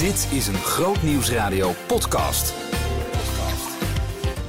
Dit 0.00 0.28
is 0.32 0.46
een 0.46 0.54
Groot 0.54 1.02
Nieuwsradio 1.02 1.74
podcast. 1.86 2.54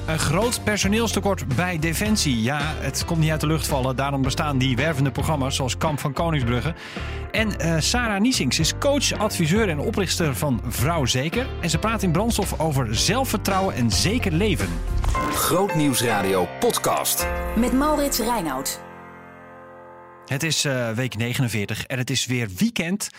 Een 0.08 0.20
groot 0.20 0.64
personeelstekort 0.64 1.56
bij 1.56 1.80
Defensie. 1.80 2.42
Ja, 2.42 2.60
het 2.62 3.06
komt 3.06 3.20
niet 3.20 3.32
uit 3.32 3.42
de 3.42 3.48
lucht 3.48 3.68
vallen. 3.68 3.96
Daarom 3.96 4.22
bestaan 4.22 4.58
die 4.58 4.76
wervende 4.76 5.12
programma's 5.12 5.56
zoals 5.56 5.78
Kamp 5.78 6.00
van 6.00 6.14
Koningsbrugge. 6.14 6.74
En 7.32 7.60
eh, 7.60 7.80
Sarah 7.80 8.22
Niesings 8.22 8.60
is 8.60 8.78
coach, 8.78 9.12
adviseur 9.14 9.70
en 9.70 9.80
oprichter 9.80 10.36
van 10.36 10.62
Vrouw 10.68 11.06
Zeker. 11.06 11.48
En 11.62 11.70
ze 11.70 11.78
praat 11.78 12.04
in 12.04 12.12
brandstof 12.12 12.60
over 12.60 12.96
zelfvertrouwen 12.96 13.76
en 13.76 13.92
zeker 13.92 14.32
leven. 14.32 14.70
Groot 15.32 15.76
Nieuwsradio 15.76 16.48
podcast. 16.60 17.28
Met 17.56 17.74
Maurits 17.74 18.20
Reinoud. 18.20 18.82
Het 20.26 20.44
is 20.44 20.66
eh, 20.66 20.90
week 20.92 21.18
49 21.18 21.86
en 21.86 21.98
het 21.98 22.10
is 22.10 22.26
weer 22.26 22.50
weekend 22.58 23.10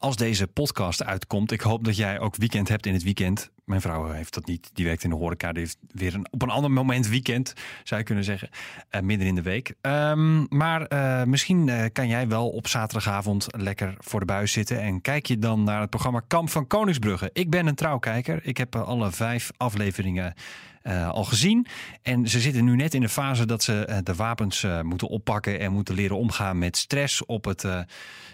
als 0.00 0.16
deze 0.16 0.46
podcast 0.46 1.04
uitkomt. 1.04 1.52
Ik 1.52 1.60
hoop 1.60 1.84
dat 1.84 1.96
jij 1.96 2.20
ook 2.20 2.36
weekend 2.36 2.68
hebt 2.68 2.86
in 2.86 2.92
het 2.92 3.02
weekend. 3.02 3.50
Mijn 3.70 3.82
vrouw 3.82 4.10
heeft 4.10 4.34
dat 4.34 4.46
niet. 4.46 4.70
Die 4.72 4.84
werkt 4.84 5.04
in 5.04 5.10
de 5.10 5.16
horeca. 5.16 5.52
Die 5.52 5.62
heeft 5.62 5.78
weer 5.92 6.20
op 6.30 6.42
een 6.42 6.50
ander 6.50 6.70
moment 6.70 7.08
weekend, 7.08 7.52
zou 7.84 8.00
je 8.00 8.06
kunnen 8.06 8.24
zeggen. 8.24 8.48
Uh, 8.90 9.00
midden 9.00 9.26
in 9.26 9.34
de 9.34 9.42
week. 9.42 9.74
Um, 9.80 10.46
maar 10.48 10.92
uh, 10.92 11.22
misschien 11.24 11.66
uh, 11.66 11.84
kan 11.92 12.08
jij 12.08 12.28
wel 12.28 12.48
op 12.48 12.66
zaterdagavond 12.66 13.46
lekker 13.50 13.94
voor 13.98 14.20
de 14.20 14.26
buis 14.26 14.52
zitten. 14.52 14.80
En 14.80 15.00
kijk 15.00 15.26
je 15.26 15.38
dan 15.38 15.64
naar 15.64 15.80
het 15.80 15.90
programma 15.90 16.22
Kamp 16.26 16.50
van 16.50 16.66
Koningsbrugge. 16.66 17.30
Ik 17.32 17.50
ben 17.50 17.66
een 17.66 17.74
trouwkijker. 17.74 18.46
Ik 18.46 18.56
heb 18.56 18.76
alle 18.76 19.10
vijf 19.10 19.50
afleveringen 19.56 20.34
al 21.10 21.24
gezien. 21.24 21.66
En 22.02 22.28
ze 22.28 22.40
zitten 22.40 22.64
nu 22.64 22.76
net 22.76 22.94
in 22.94 23.00
de 23.00 23.08
fase 23.08 23.46
dat 23.46 23.62
ze 23.62 24.00
de 24.02 24.14
wapens 24.14 24.66
moeten 24.82 25.08
oppakken 25.08 25.60
en 25.60 25.72
moeten 25.72 25.94
leren 25.94 26.16
omgaan 26.16 26.58
met 26.58 26.76
stress 26.76 27.26
op 27.26 27.44
het, 27.44 27.62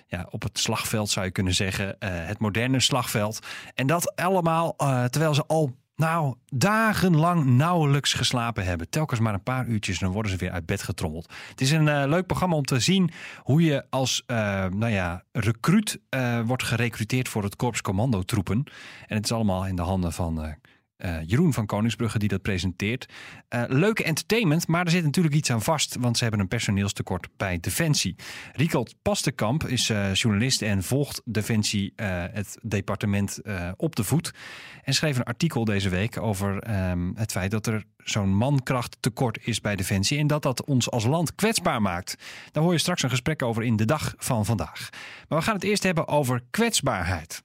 ja, 0.07 0.27
op 0.31 0.43
het 0.43 0.59
slagveld, 0.59 1.11
zou 1.11 1.27
je 1.27 1.33
kunnen 1.33 1.55
zeggen. 1.55 1.97
het 1.99 2.39
moderne 2.39 2.81
slagveld. 2.81 3.47
En 3.75 3.87
dat 3.87 4.17
allemaal 4.17 4.77
terwijl 5.11 5.26
ze 5.35 5.47
al 5.47 5.77
nou, 5.97 6.35
dagenlang 6.47 7.45
nauwelijks 7.45 8.13
geslapen 8.13 8.65
hebben. 8.65 8.89
Telkens 8.89 9.21
maar 9.21 9.35
een 9.35 9.43
paar 9.43 9.67
uurtjes 9.67 9.99
dan 9.99 10.13
worden 10.13 10.33
ze 10.33 10.37
weer 10.37 10.51
uit 10.51 10.67
bed 10.67 10.83
getrommeld. 10.83 11.33
Het 11.49 11.61
is 11.61 11.71
een 11.71 11.87
uh, 11.87 12.03
leuk 12.07 12.27
programma 12.27 12.57
om 12.57 12.65
te 12.65 12.81
zien 12.81 13.11
hoe 13.43 13.63
je 13.63 13.85
als 13.91 14.23
uh, 14.27 14.37
nou 14.67 14.89
ja, 14.89 15.25
recruut 15.33 16.01
uh, 16.11 16.41
wordt 16.41 16.63
gerecruiteerd 16.63 17.29
voor 17.29 17.43
het 17.43 17.57
Korps 17.57 17.83
Commandotroepen. 17.83 18.65
En 19.07 19.17
het 19.17 19.25
is 19.25 19.33
allemaal 19.33 19.67
in 19.67 19.77
de 19.77 19.83
handen 19.83 20.13
van 20.13 20.57
uh, 20.99 21.17
Jeroen 21.27 21.53
van 21.53 21.67
Koningsbrugge 21.67 22.19
die 22.19 22.29
dat 22.29 22.43
presenteert. 22.43 23.13
Uh, 23.55 23.63
leuke 23.67 24.05
entertainment, 24.05 24.67
maar 24.67 24.85
er 24.85 24.91
zit 24.91 25.05
natuurlijk 25.05 25.35
iets 25.35 25.51
aan 25.51 25.63
vast, 25.63 25.97
want 26.01 26.17
ze 26.17 26.23
hebben 26.23 26.41
een 26.41 26.49
personeelstekort 26.49 27.29
bij 27.37 27.61
Defensie. 27.61 28.17
Riekold 28.53 28.95
Pastenkamp 29.03 29.65
is 29.65 29.91
uh, 29.91 30.15
journalist 30.15 30.63
en 30.63 30.83
volgt 30.83 31.23
Defensie 31.25 31.93
het 31.97 32.59
departement 32.63 33.41
op 33.77 33.97
de 33.97 34.05
voet. 34.05 34.35
En 34.83 34.95
schreef 34.95 35.17
een 35.17 35.23
artikel 35.23 35.65
deze 35.65 35.89
week 35.89 36.21
over 36.21 36.81
um, 36.91 37.13
het 37.17 37.33
feit 37.33 37.51
dat 37.51 37.67
er 37.67 37.85
zo'n 37.97 38.35
mankrachttekort 38.35 39.39
is 39.47 39.61
bij 39.61 39.77
Defensie 39.77 40.19
en 40.19 40.27
dat 40.27 40.43
dat 40.43 40.65
ons 40.65 40.91
als 40.91 41.05
land 41.05 41.35
kwetsbaar 41.35 41.83
maakt. 41.83 42.17
Daar 42.53 42.63
hoor 42.63 42.73
je 42.73 42.79
straks 42.79 43.03
een 43.03 43.11
gesprek 43.11 43.43
over 43.43 43.63
in 43.63 43.77
de 43.77 43.85
dag 43.85 44.15
van 44.19 44.45
vandaag. 44.45 44.89
Maar 45.29 45.39
we 45.39 45.45
gaan 45.45 45.55
het 45.55 45.65
eerst 45.65 45.83
hebben 45.83 46.09
over 46.09 46.43
kwetsbaarheid. 46.51 47.45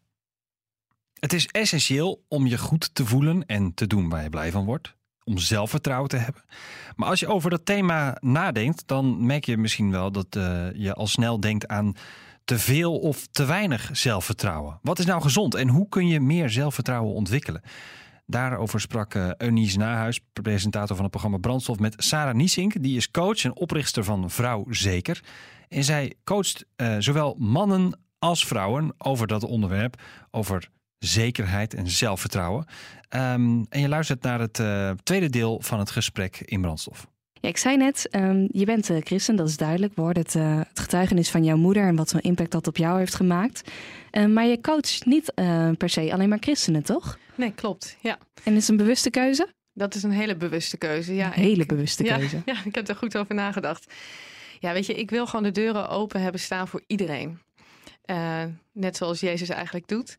Het 1.21 1.33
is 1.33 1.47
essentieel 1.47 2.23
om 2.27 2.47
je 2.47 2.57
goed 2.57 2.95
te 2.95 3.05
voelen 3.05 3.45
en 3.45 3.73
te 3.73 3.87
doen 3.87 4.09
waar 4.09 4.23
je 4.23 4.29
blij 4.29 4.51
van 4.51 4.65
wordt. 4.65 4.95
Om 5.23 5.37
zelfvertrouwen 5.37 6.09
te 6.09 6.17
hebben. 6.17 6.43
Maar 6.95 7.09
als 7.09 7.19
je 7.19 7.27
over 7.27 7.49
dat 7.49 7.65
thema 7.65 8.17
nadenkt, 8.19 8.87
dan 8.87 9.25
merk 9.25 9.45
je 9.45 9.57
misschien 9.57 9.91
wel 9.91 10.11
dat 10.11 10.35
uh, 10.35 10.67
je 10.73 10.93
al 10.93 11.07
snel 11.07 11.39
denkt 11.39 11.67
aan 11.67 11.93
te 12.43 12.59
veel 12.59 12.99
of 12.99 13.27
te 13.27 13.45
weinig 13.45 13.89
zelfvertrouwen. 13.91 14.79
Wat 14.81 14.99
is 14.99 15.05
nou 15.05 15.21
gezond 15.21 15.55
en 15.55 15.67
hoe 15.67 15.89
kun 15.89 16.07
je 16.07 16.19
meer 16.19 16.49
zelfvertrouwen 16.49 17.13
ontwikkelen? 17.13 17.61
Daarover 18.25 18.79
sprak 18.79 19.13
uh, 19.13 19.29
Eunice 19.37 19.77
Nahuis, 19.77 20.19
presentator 20.33 20.95
van 20.95 21.03
het 21.03 21.11
programma 21.11 21.37
Brandstof, 21.37 21.79
met 21.79 21.95
Sarah 21.97 22.33
Niesink. 22.35 22.83
Die 22.83 22.97
is 22.97 23.11
coach 23.11 23.43
en 23.43 23.55
oprichter 23.55 24.03
van 24.03 24.29
Vrouw 24.29 24.65
Zeker. 24.69 25.23
En 25.67 25.83
zij 25.83 26.13
coacht 26.23 26.65
uh, 26.77 26.95
zowel 26.99 27.35
mannen 27.39 27.99
als 28.19 28.45
vrouwen 28.45 28.93
over 28.97 29.27
dat 29.27 29.43
onderwerp, 29.43 30.01
over 30.31 30.69
zekerheid 31.03 31.73
en 31.73 31.89
zelfvertrouwen. 31.89 32.65
Um, 33.15 33.65
en 33.69 33.79
je 33.79 33.87
luistert 33.87 34.21
naar 34.21 34.39
het 34.39 34.59
uh, 34.59 34.91
tweede 35.03 35.29
deel 35.29 35.61
van 35.61 35.79
het 35.79 35.91
gesprek 35.91 36.39
in 36.45 36.61
Brandstof. 36.61 37.07
Ja, 37.33 37.49
ik 37.49 37.57
zei 37.57 37.77
net, 37.77 38.07
um, 38.11 38.47
je 38.51 38.65
bent 38.65 38.89
uh, 38.89 38.97
christen, 38.99 39.35
dat 39.35 39.47
is 39.47 39.57
duidelijk. 39.57 39.95
We 39.95 40.01
hoorden 40.01 40.23
het, 40.23 40.35
uh, 40.35 40.57
het, 40.57 40.79
getuigenis 40.79 41.29
van 41.29 41.43
jouw 41.43 41.57
moeder 41.57 41.87
en 41.87 41.95
wat 41.95 42.09
zo'n 42.09 42.19
impact 42.19 42.51
dat 42.51 42.67
op 42.67 42.77
jou 42.77 42.99
heeft 42.99 43.15
gemaakt. 43.15 43.71
Uh, 44.11 44.25
maar 44.25 44.45
je 44.45 44.61
coacht 44.61 45.05
niet 45.05 45.33
per 45.77 45.89
se 45.89 46.13
alleen 46.13 46.29
maar 46.29 46.37
christenen, 46.39 46.83
toch? 46.83 47.17
Nee, 47.35 47.51
klopt. 47.51 47.97
Ja. 48.01 48.17
En 48.43 48.53
is 48.53 48.61
het 48.61 48.69
een 48.69 48.77
bewuste 48.77 49.09
keuze? 49.09 49.53
Dat 49.73 49.95
is 49.95 50.03
een 50.03 50.11
hele 50.11 50.35
bewuste 50.35 50.77
keuze. 50.77 51.15
Ja, 51.15 51.25
een 51.25 51.41
hele 51.41 51.61
ik, 51.61 51.67
bewuste 51.67 52.03
keuze. 52.03 52.35
Ja, 52.35 52.41
ja, 52.53 52.59
ik 52.65 52.75
heb 52.75 52.87
er 52.87 52.95
goed 52.95 53.17
over 53.17 53.35
nagedacht. 53.35 53.93
Ja, 54.59 54.73
weet 54.73 54.85
je, 54.85 54.93
ik 54.93 55.09
wil 55.09 55.25
gewoon 55.25 55.43
de 55.43 55.51
deuren 55.51 55.89
open 55.89 56.21
hebben 56.21 56.41
staan 56.41 56.67
voor 56.67 56.83
iedereen. 56.87 57.39
net 58.73 58.97
zoals 58.97 59.19
Jezus 59.19 59.49
eigenlijk 59.49 59.87
doet. 59.87 60.17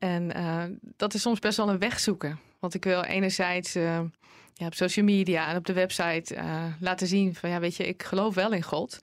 En 0.00 0.36
uh, 0.36 0.62
dat 0.96 1.14
is 1.14 1.22
soms 1.22 1.38
best 1.38 1.56
wel 1.56 1.68
een 1.68 1.78
weg 1.78 2.00
zoeken. 2.00 2.38
Want 2.58 2.74
ik 2.74 2.84
wil 2.84 3.04
enerzijds 3.04 3.76
uh, 3.76 4.00
ja, 4.54 4.66
op 4.66 4.74
social 4.74 5.04
media 5.04 5.48
en 5.48 5.56
op 5.56 5.66
de 5.66 5.72
website 5.72 6.34
uh, 6.34 6.64
laten 6.80 7.06
zien 7.06 7.34
van 7.34 7.50
ja, 7.50 7.60
weet 7.60 7.76
je, 7.76 7.86
ik 7.86 8.02
geloof 8.02 8.34
wel 8.34 8.52
in 8.52 8.62
God. 8.62 8.98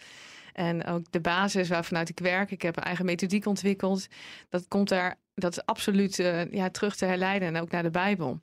En 0.54 0.86
ook 0.86 1.12
de 1.12 1.20
basis 1.20 1.70
waarvanuit 1.70 2.10
ik 2.10 2.20
werk, 2.20 2.52
ik 2.52 2.62
heb 2.62 2.78
een 2.78 2.84
eigen 2.84 3.06
methodiek 3.06 3.46
ontwikkeld. 3.46 4.08
Dat 4.50 4.68
komt 4.68 4.90
daar, 4.90 5.16
dat 5.36 5.52
is 5.52 5.66
absoluut 5.66 6.16
ja, 6.52 6.70
terug 6.70 6.96
te 6.96 7.06
herleiden 7.06 7.48
en 7.48 7.62
ook 7.62 7.72
naar 7.72 7.84
de 7.84 7.90
Bijbel. 7.90 8.40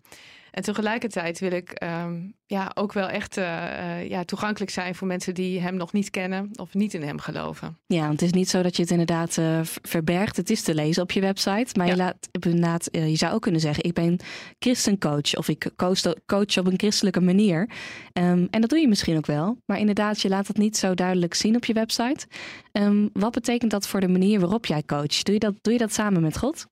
En 0.55 0.63
tegelijkertijd 0.63 1.39
wil 1.39 1.53
ik 1.53 1.83
um, 1.85 2.35
ja, 2.47 2.71
ook 2.75 2.93
wel 2.93 3.09
echt 3.09 3.39
uh, 3.39 3.45
uh, 3.45 4.09
ja, 4.09 4.25
toegankelijk 4.25 4.71
zijn 4.71 4.95
voor 4.95 5.07
mensen 5.07 5.35
die 5.35 5.61
hem 5.61 5.77
nog 5.77 5.93
niet 5.93 6.11
kennen 6.11 6.51
of 6.57 6.75
niet 6.75 6.95
in 6.95 7.03
hem 7.03 7.19
geloven. 7.19 7.79
Ja, 7.87 8.01
want 8.01 8.21
het 8.21 8.23
is 8.23 8.33
niet 8.33 8.49
zo 8.49 8.63
dat 8.63 8.77
je 8.77 8.83
het 8.83 8.91
inderdaad 8.91 9.37
uh, 9.37 9.61
verbergt. 9.63 10.37
Het 10.37 10.51
is 10.51 10.63
te 10.63 10.75
lezen 10.75 11.03
op 11.03 11.11
je 11.11 11.21
website. 11.21 11.67
Maar 11.79 11.87
ja. 11.87 11.93
je, 11.93 11.99
laat, 11.99 12.29
inderdaad, 12.31 12.89
je 12.91 13.17
zou 13.17 13.35
ook 13.35 13.43
kunnen 13.43 13.61
zeggen: 13.61 13.85
ik 13.85 13.93
ben 13.93 14.19
christencoach 14.59 15.37
of 15.37 15.49
ik 15.49 15.71
coach, 15.77 16.01
coach 16.27 16.59
op 16.59 16.67
een 16.67 16.79
christelijke 16.79 17.21
manier. 17.21 17.69
Um, 18.13 18.49
en 18.51 18.61
dat 18.61 18.71
doe 18.71 18.79
je 18.79 18.89
misschien 18.89 19.17
ook 19.17 19.27
wel. 19.27 19.57
Maar 19.67 19.79
inderdaad, 19.79 20.21
je 20.21 20.29
laat 20.29 20.47
het 20.47 20.57
niet 20.57 20.77
zo 20.77 20.95
duidelijk 20.95 21.35
zien 21.35 21.57
op 21.57 21.65
je 21.65 21.73
website. 21.73 22.27
Um, 22.73 23.11
wat 23.13 23.33
betekent 23.33 23.71
dat 23.71 23.89
voor 23.89 24.01
de 24.01 24.09
manier 24.09 24.41
waarop 24.41 24.67
jij 24.67 24.83
coacht? 24.87 25.25
Doe 25.25 25.35
je 25.35 25.41
dat, 25.41 25.55
doe 25.63 25.73
je 25.73 25.79
dat 25.79 25.93
samen 25.93 26.23
met 26.23 26.39
God? 26.39 26.67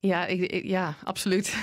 Ja, 0.00 0.26
ik, 0.26 0.64
ja 0.64 0.94
absoluut. 1.04 1.56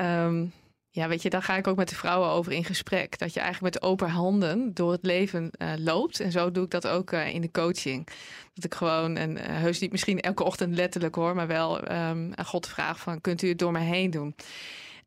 um, 0.00 0.52
ja, 0.90 1.08
weet 1.08 1.22
je, 1.22 1.30
daar 1.30 1.42
ga 1.42 1.56
ik 1.56 1.66
ook 1.66 1.76
met 1.76 1.88
de 1.88 1.94
vrouwen 1.94 2.28
over 2.28 2.52
in 2.52 2.64
gesprek. 2.64 3.18
Dat 3.18 3.34
je 3.34 3.40
eigenlijk 3.40 3.74
met 3.74 3.84
open 3.84 4.08
handen 4.08 4.74
door 4.74 4.92
het 4.92 5.04
leven 5.04 5.50
uh, 5.58 5.72
loopt. 5.76 6.20
En 6.20 6.32
zo 6.32 6.50
doe 6.50 6.64
ik 6.64 6.70
dat 6.70 6.86
ook 6.86 7.12
uh, 7.12 7.34
in 7.34 7.40
de 7.40 7.50
coaching. 7.50 8.08
Dat 8.54 8.64
ik 8.64 8.74
gewoon, 8.74 9.16
en 9.16 9.36
uh, 9.36 9.42
heus 9.44 9.78
niet 9.78 9.90
misschien 9.92 10.20
elke 10.20 10.44
ochtend 10.44 10.74
letterlijk 10.74 11.14
hoor, 11.14 11.34
maar 11.34 11.46
wel 11.46 11.78
um, 11.78 12.32
aan 12.34 12.44
God 12.44 12.66
vraag 12.68 13.00
van, 13.00 13.20
kunt 13.20 13.42
u 13.42 13.48
het 13.48 13.58
door 13.58 13.72
mij 13.72 13.84
heen 13.84 14.10
doen? 14.10 14.34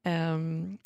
Um, 0.02 0.80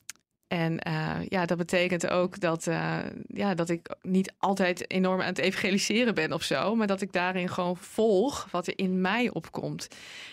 en 0.50 0.80
uh, 0.88 1.16
ja, 1.28 1.46
dat 1.46 1.58
betekent 1.58 2.10
ook 2.10 2.40
dat, 2.40 2.68
uh, 2.68 2.98
ja, 3.28 3.54
dat 3.54 3.70
ik 3.70 3.90
niet 4.02 4.34
altijd 4.38 4.92
enorm 4.92 5.22
aan 5.22 5.28
het 5.28 5.38
evangeliseren 5.38 6.16
ben 6.16 6.34
of 6.34 6.44
zo. 6.44 6.76
Maar 6.76 6.88
dat 6.88 7.02
ik 7.02 7.14
daarin 7.14 7.50
gewoon 7.50 7.78
volg 7.78 8.48
wat 8.52 8.68
er 8.68 8.74
in 8.76 9.02
mij 9.02 9.30
opkomt. 9.30 9.88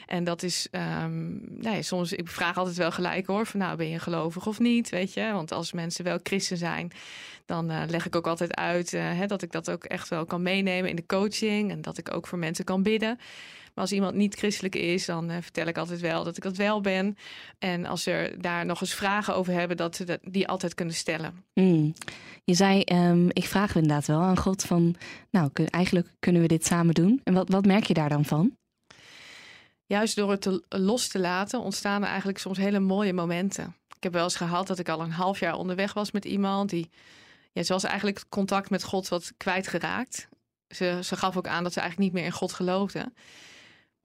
En 0.07 0.25
dat 0.25 0.43
is, 0.43 0.69
um, 0.71 1.41
nou 1.61 1.77
ja, 1.77 1.83
soms, 1.83 2.13
ik 2.13 2.29
vraag 2.29 2.57
altijd 2.57 2.77
wel 2.77 2.91
gelijk 2.93 3.27
hoor, 3.27 3.47
van 3.47 3.61
nou 3.61 3.77
ben 3.77 3.89
je 3.89 3.99
gelovig 3.99 4.47
of 4.47 4.59
niet, 4.59 4.89
weet 4.89 5.13
je. 5.13 5.33
Want 5.33 5.53
als 5.53 5.73
mensen 5.73 6.05
wel 6.05 6.19
christen 6.23 6.57
zijn, 6.57 6.93
dan 7.47 7.71
uh, 7.71 7.83
leg 7.89 8.07
ik 8.07 8.17
ook 8.17 8.27
altijd 8.27 8.55
uit 8.55 8.91
hè, 8.91 9.27
dat 9.27 9.43
ik 9.43 9.53
dat 9.53 9.71
ook 9.71 9.85
echt 9.85 10.09
wel 10.09 10.25
kan 10.25 10.43
meenemen 10.43 10.91
in 10.91 10.97
de 10.97 11.07
coaching. 11.07 11.71
En 11.71 11.81
dat 11.81 11.99
ik 11.99 12.15
ook 12.15 12.27
voor 12.27 12.39
mensen 12.39 12.65
kan 12.65 12.83
bidden. 12.83 13.19
Maar 13.77 13.85
als 13.85 13.95
iemand 13.95 14.15
niet 14.15 14.35
christelijk 14.35 14.75
is, 14.75 15.05
dan 15.05 15.31
uh, 15.31 15.37
vertel 15.41 15.67
ik 15.67 15.79
altijd 15.79 16.01
wel 16.01 16.25
dat 16.25 16.37
ik 16.37 16.43
dat 16.43 16.57
wel 16.57 16.81
ben. 16.81 17.17
En 17.59 17.87
als 17.87 18.07
er 18.07 18.43
daar 18.43 18.67
nog 18.67 18.81
eens 18.81 18.95
vragen 18.95 19.35
over 19.35 19.53
hebben, 19.53 19.77
dat 19.77 19.97
ze 19.97 20.21
die 20.23 20.49
altijd 20.49 20.75
kunnen 20.75 20.95
stellen. 20.95 21.45
Mm. 21.55 21.95
Je 22.45 22.55
zei, 22.55 22.83
um, 22.93 23.29
ik 23.33 23.45
vraag 23.45 23.75
inderdaad 23.75 24.07
wel 24.07 24.21
aan 24.21 24.39
God 24.39 24.63
van, 24.63 24.97
nou, 25.31 25.51
kun, 25.53 25.69
eigenlijk 25.69 26.09
kunnen 26.19 26.43
we 26.43 26.49
dit 26.49 26.67
samen 26.67 26.95
doen. 26.95 27.21
En 27.25 27.35
wat, 27.35 27.49
wat 27.49 27.67
merk 27.67 27.85
je 27.85 27.95
daar 27.95 28.09
dan 28.09 28.25
van? 28.25 28.57
Juist 29.87 30.17
door 30.17 30.31
het 30.31 30.41
te, 30.41 30.65
los 30.69 31.09
te 31.09 31.19
laten 31.19 31.61
ontstaan 31.61 32.03
er 32.03 32.09
eigenlijk 32.09 32.39
soms 32.39 32.59
hele 32.59 32.81
mooie 32.81 33.13
momenten. 33.13 33.77
Ik 33.97 34.03
heb 34.03 34.13
wel 34.13 34.25
eens 34.25 34.37
gehad 34.37 34.67
dat 34.67 34.79
ik 34.79 34.89
al 34.89 35.01
een 35.01 35.11
half 35.11 35.41
jaar 35.41 35.55
onderweg 35.55 35.93
was 35.93 36.11
met 36.11 36.25
iemand 36.25 36.71
die, 36.71 36.91
ja, 37.53 37.63
ze 37.63 37.73
was 37.73 37.85
eigenlijk 37.85 38.25
contact 38.29 38.71
met 38.71 38.85
God 38.85 39.09
wat 39.09 39.33
kwijtgeraakt. 39.37 40.29
Ze, 40.69 41.01
ze 41.03 41.17
gaf 41.17 41.37
ook 41.37 41.47
aan 41.47 41.63
dat 41.63 41.73
ze 41.73 41.81
eigenlijk 41.81 42.11
niet 42.11 42.21
meer 42.21 42.31
in 42.31 42.39
God 42.39 42.53
geloofde. 42.53 43.13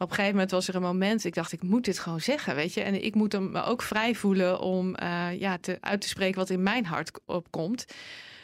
Op 0.01 0.09
een 0.09 0.15
gegeven 0.15 0.35
moment 0.35 0.51
was 0.51 0.67
er 0.67 0.75
een 0.75 0.81
moment, 0.81 1.23
ik 1.23 1.33
dacht, 1.33 1.51
ik 1.51 1.63
moet 1.63 1.85
dit 1.85 1.99
gewoon 1.99 2.21
zeggen, 2.21 2.55
weet 2.55 2.73
je. 2.73 2.81
En 2.81 3.03
ik 3.03 3.15
moet 3.15 3.31
hem 3.31 3.51
me 3.51 3.63
ook 3.63 3.81
vrij 3.81 4.15
voelen 4.15 4.59
om 4.59 4.95
uh, 5.03 5.39
ja, 5.39 5.57
te, 5.57 5.77
uit 5.79 6.01
te 6.01 6.07
spreken 6.07 6.39
wat 6.39 6.49
in 6.49 6.63
mijn 6.63 6.85
hart 6.85 7.11
opkomt. 7.25 7.85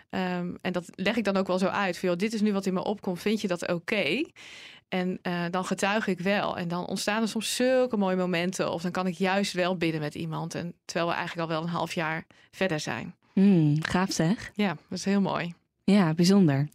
Um, 0.09 0.57
en 0.61 0.71
dat 0.71 0.89
leg 0.95 1.15
ik 1.15 1.23
dan 1.23 1.37
ook 1.37 1.47
wel 1.47 1.57
zo 1.57 1.65
uit. 1.65 1.97
Van, 1.97 2.09
joh, 2.09 2.17
dit 2.17 2.33
is 2.33 2.41
nu 2.41 2.53
wat 2.53 2.65
in 2.65 2.73
me 2.73 2.83
opkomt. 2.83 3.19
Vind 3.19 3.41
je 3.41 3.47
dat 3.47 3.61
oké? 3.61 3.73
Okay? 3.73 4.31
En 4.87 5.19
uh, 5.23 5.43
dan 5.51 5.65
getuig 5.65 6.07
ik 6.07 6.19
wel. 6.19 6.57
En 6.57 6.67
dan 6.67 6.85
ontstaan 6.85 7.21
er 7.21 7.27
soms 7.27 7.55
zulke 7.55 7.97
mooie 7.97 8.15
momenten. 8.15 8.71
Of 8.71 8.81
dan 8.81 8.91
kan 8.91 9.07
ik 9.07 9.15
juist 9.15 9.53
wel 9.53 9.77
bidden 9.77 10.01
met 10.01 10.15
iemand. 10.15 10.55
En 10.55 10.73
terwijl 10.85 11.09
we 11.09 11.15
eigenlijk 11.15 11.49
al 11.49 11.55
wel 11.55 11.63
een 11.63 11.73
half 11.73 11.93
jaar 11.93 12.25
verder 12.51 12.79
zijn. 12.79 13.15
Mm, 13.33 13.83
gaaf 13.83 14.11
zeg. 14.11 14.51
Ja, 14.55 14.77
dat 14.89 14.97
is 14.97 15.05
heel 15.05 15.21
mooi. 15.21 15.53
Ja, 15.83 16.13
bijzonder. 16.13 16.67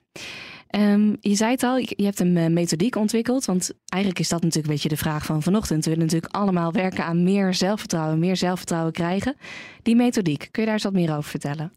Um, 0.74 1.16
je 1.20 1.34
zei 1.34 1.50
het 1.50 1.62
al, 1.62 1.76
je 1.76 2.04
hebt 2.04 2.20
een 2.20 2.36
uh, 2.36 2.46
methodiek 2.46 2.96
ontwikkeld. 2.96 3.44
Want 3.44 3.72
eigenlijk 3.88 4.22
is 4.22 4.28
dat 4.28 4.42
natuurlijk 4.42 4.66
een 4.66 4.74
beetje 4.74 4.88
de 4.88 5.02
vraag 5.02 5.24
van 5.24 5.42
vanochtend. 5.42 5.84
We 5.84 5.90
willen 5.90 6.04
natuurlijk 6.04 6.34
allemaal 6.34 6.72
werken 6.72 7.04
aan 7.04 7.22
meer 7.22 7.54
zelfvertrouwen, 7.54 8.18
meer 8.18 8.36
zelfvertrouwen 8.36 8.92
krijgen. 8.92 9.36
Die 9.82 9.96
methodiek, 9.96 10.48
kun 10.50 10.62
je 10.62 10.64
daar 10.64 10.74
eens 10.74 10.84
wat 10.84 10.92
meer 10.92 11.10
over 11.10 11.30
vertellen? 11.30 11.72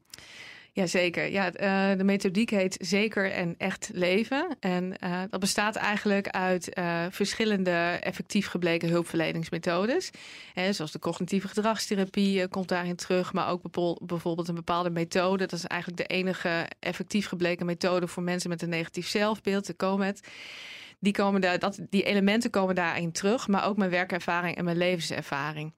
Jazeker. 0.76 1.32
Ja, 1.32 1.46
uh, 1.46 1.98
de 1.98 2.04
methodiek 2.04 2.50
heet 2.50 2.78
Zeker 2.80 3.32
en 3.32 3.56
Echt 3.58 3.90
Leven. 3.94 4.58
En 4.60 4.94
uh, 5.04 5.22
dat 5.30 5.40
bestaat 5.40 5.76
eigenlijk 5.76 6.28
uit 6.28 6.78
uh, 6.78 7.06
verschillende 7.10 8.00
effectief 8.02 8.48
gebleken 8.48 8.90
hulpverleningsmethodes. 8.90 10.10
Hè, 10.54 10.74
zoals 10.74 10.92
de 10.92 11.00
cognitieve 11.00 11.48
gedragstherapie 11.48 12.48
komt 12.48 12.68
daarin 12.68 12.96
terug. 12.96 13.34
Maar 13.34 13.50
ook 13.50 13.62
bijvoorbeeld 14.06 14.48
een 14.48 14.56
bepaalde 14.56 14.90
methode. 14.90 15.46
Dat 15.46 15.60
is 15.60 15.66
eigenlijk 15.66 16.10
de 16.10 16.16
enige 16.16 16.66
effectief 16.80 17.28
gebleken 17.28 17.66
methode 17.66 18.08
voor 18.08 18.24
mensen 18.24 18.50
met 18.50 18.62
een 18.62 18.70
negatief 18.70 19.08
zelfbeeld, 19.08 19.66
de 19.66 19.76
COMET 19.76 20.22
die, 21.06 21.14
komen 21.14 21.60
dat, 21.60 21.80
die 21.90 22.04
elementen 22.04 22.50
komen 22.50 22.76
daarin 22.76 23.12
terug, 23.12 23.48
maar 23.48 23.66
ook 23.66 23.78
mijn 23.78 23.90
werkervaring 23.90 24.58
en 24.58 24.66
mijn 24.66 24.78
levenservaring. 24.78 25.74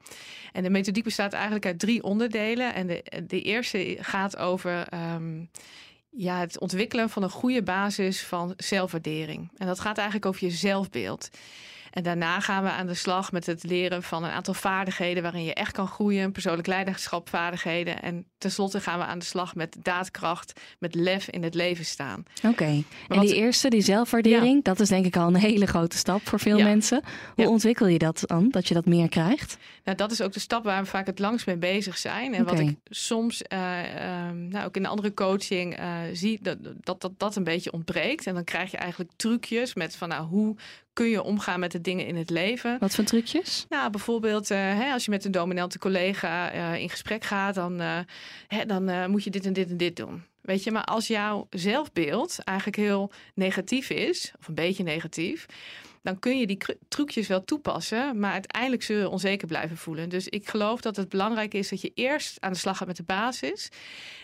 En 0.51 0.63
de 0.63 0.69
methodiek 0.69 1.03
bestaat 1.03 1.33
eigenlijk 1.33 1.65
uit 1.65 1.79
drie 1.79 2.03
onderdelen. 2.03 2.74
En 2.74 2.88
de, 2.88 3.03
de 3.27 3.41
eerste 3.41 3.97
gaat 4.00 4.38
over 4.38 4.88
um, 5.13 5.50
ja, 6.09 6.39
het 6.39 6.59
ontwikkelen 6.59 7.09
van 7.09 7.24
een 7.24 7.29
goede 7.29 7.63
basis 7.63 8.24
van 8.24 8.53
zelfwaardering. 8.57 9.51
En 9.57 9.68
dat 9.68 9.79
gaat 9.79 9.97
eigenlijk 9.97 10.25
over 10.25 10.45
je 10.45 10.51
zelfbeeld. 10.51 11.29
En 11.98 12.04
daarna 12.04 12.40
gaan 12.40 12.64
we 12.64 12.70
aan 12.70 12.88
de 12.88 12.94
slag 12.94 13.32
met 13.32 13.46
het 13.46 13.64
leren 13.64 14.04
van 14.04 14.24
een 14.24 14.32
aantal 14.32 14.54
vaardigheden 14.54 15.24
waarin 15.24 15.44
je 15.44 15.54
echt 15.54 15.72
kan 15.72 15.88
groeien, 15.88 16.32
persoonlijk 16.32 16.68
leiderschapvaardigheden. 16.68 18.02
En 18.02 18.26
tenslotte 18.38 18.80
gaan 18.80 19.00
we 19.00 19.06
aan 19.06 19.20
de 19.20 19.26
slag 19.26 19.56
met 19.56 19.78
daadkracht, 19.82 20.60
met 20.80 20.96
lef 20.96 21.30
in 21.30 21.44
het 21.44 21.54
leven 21.54 21.86
staan. 21.86 22.24
Oké, 22.44 22.84
en 23.08 23.20
die 23.20 23.36
eerste, 23.36 23.70
die 23.70 23.82
zelfwaardering, 23.82 24.64
dat 24.64 24.80
is 24.80 24.90
denk 24.90 25.06
ik 25.06 25.18
al 25.18 25.28
een 25.28 25.36
hele 25.36 25.66
grote 25.66 25.98
stap 25.98 26.28
voor 26.28 26.40
veel 26.40 26.60
mensen. 26.60 27.02
Hoe 27.36 27.50
ontwikkel 27.50 27.88
je 27.88 27.98
dat 27.98 28.24
dan, 28.26 28.50
dat 28.50 28.68
je 28.68 28.74
dat 28.74 28.86
meer 28.86 29.10
krijgt? 29.10 29.58
Nou, 29.84 29.98
dat 29.98 30.12
is 30.12 30.22
ook 30.22 30.34
de 30.34 30.40
stap 30.40 30.64
waar 30.64 30.84
we 30.84 30.90
vaak 30.90 31.06
het 31.06 31.20
langst 31.20 31.46
mee 31.46 31.58
bezig 31.58 31.98
zijn. 31.98 32.34
En 32.34 32.44
wat 32.44 32.60
ik 32.60 32.76
soms, 32.86 33.42
uh, 33.54 33.60
nou, 34.34 34.66
ook 34.66 34.76
in 34.76 34.82
de 34.82 34.90
andere 34.90 35.14
coaching 35.14 35.80
uh, 35.80 35.98
zie, 36.14 36.40
dat, 36.42 36.58
dat, 36.62 37.02
dat 37.02 37.12
dat 37.18 37.36
een 37.36 37.44
beetje 37.44 37.72
ontbreekt. 37.72 38.28
En 38.28 38.34
dan 38.34 38.44
krijg 38.44 38.72
je 38.72 38.78
eigenlijk 38.78 39.12
trucjes 39.16 39.74
met 39.74 39.96
van, 39.96 40.10
nou, 40.10 40.28
hoe 40.28 40.56
kun 40.98 41.10
je 41.10 41.24
omgaan 41.24 41.60
met 41.60 41.72
de 41.72 41.82
dingen 41.82 42.06
in 42.06 42.16
het 42.16 42.30
leven. 42.30 42.78
Wat 42.80 42.96
voor 42.96 43.04
trucjes? 43.04 43.66
Nou, 43.70 43.90
bijvoorbeeld 43.90 44.52
uh, 44.52 44.58
hè, 44.58 44.92
als 44.92 45.06
je 45.06 45.12
met 45.12 45.26
een 45.26 45.32
dominante 45.32 45.80
collega 45.80 46.54
uh, 46.54 46.82
in 46.82 46.90
gesprek 46.90 47.24
gaat, 47.24 47.56
dan, 47.56 47.82
uh, 47.82 48.00
hè, 48.48 48.66
dan 48.66 49.12
moet 49.12 49.24
je 49.24 49.30
dit 49.30 49.46
en 49.46 49.54
dit 49.54 49.70
en 49.70 49.78
dit 49.78 49.96
doen. 49.96 50.24
Weet 50.42 50.64
je, 50.64 50.72
maar 50.72 50.84
als 50.84 51.08
jouw 51.08 51.48
zelfbeeld 51.50 52.40
eigenlijk 52.44 52.78
heel 52.78 53.12
negatief 53.34 53.90
is, 53.90 54.34
of 54.40 54.48
een 54.48 54.54
beetje 54.54 54.84
negatief, 54.84 55.46
dan 56.07 56.19
kun 56.19 56.39
je 56.39 56.48
die 56.48 56.57
trucjes 56.88 57.27
wel 57.27 57.44
toepassen, 57.44 58.19
maar 58.19 58.31
uiteindelijk 58.31 58.83
zul 58.83 58.98
je 58.98 59.09
onzeker 59.09 59.48
blijven 59.48 59.77
voelen. 59.77 60.09
Dus 60.09 60.27
ik 60.27 60.50
geloof 60.50 60.81
dat 60.81 60.95
het 60.95 61.09
belangrijk 61.09 61.54
is 61.54 61.69
dat 61.69 61.81
je 61.81 61.92
eerst 61.95 62.42
aan 62.42 62.51
de 62.51 62.57
slag 62.57 62.77
gaat 62.77 62.88
met 62.88 62.95
de 62.95 63.04
basis. 63.04 63.69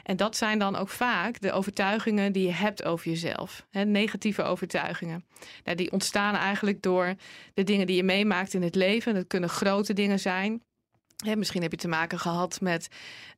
En 0.03 0.17
dat 0.17 0.37
zijn 0.37 0.59
dan 0.59 0.75
ook 0.75 0.89
vaak 0.89 1.41
de 1.41 1.51
overtuigingen 1.51 2.31
die 2.31 2.45
je 2.45 2.53
hebt 2.53 2.83
over 2.83 3.09
jezelf. 3.09 3.65
Negatieve 3.71 4.43
overtuigingen. 4.43 5.25
Nou, 5.63 5.77
die 5.77 5.91
ontstaan 5.91 6.35
eigenlijk 6.35 6.81
door 6.81 7.15
de 7.53 7.63
dingen 7.63 7.87
die 7.87 7.95
je 7.95 8.03
meemaakt 8.03 8.53
in 8.53 8.61
het 8.61 8.75
leven. 8.75 9.13
Dat 9.13 9.27
kunnen 9.27 9.49
grote 9.49 9.93
dingen 9.93 10.19
zijn 10.19 10.61
misschien 11.37 11.61
heb 11.61 11.71
je 11.71 11.77
te 11.77 11.87
maken 11.87 12.19
gehad 12.19 12.61
met 12.61 12.87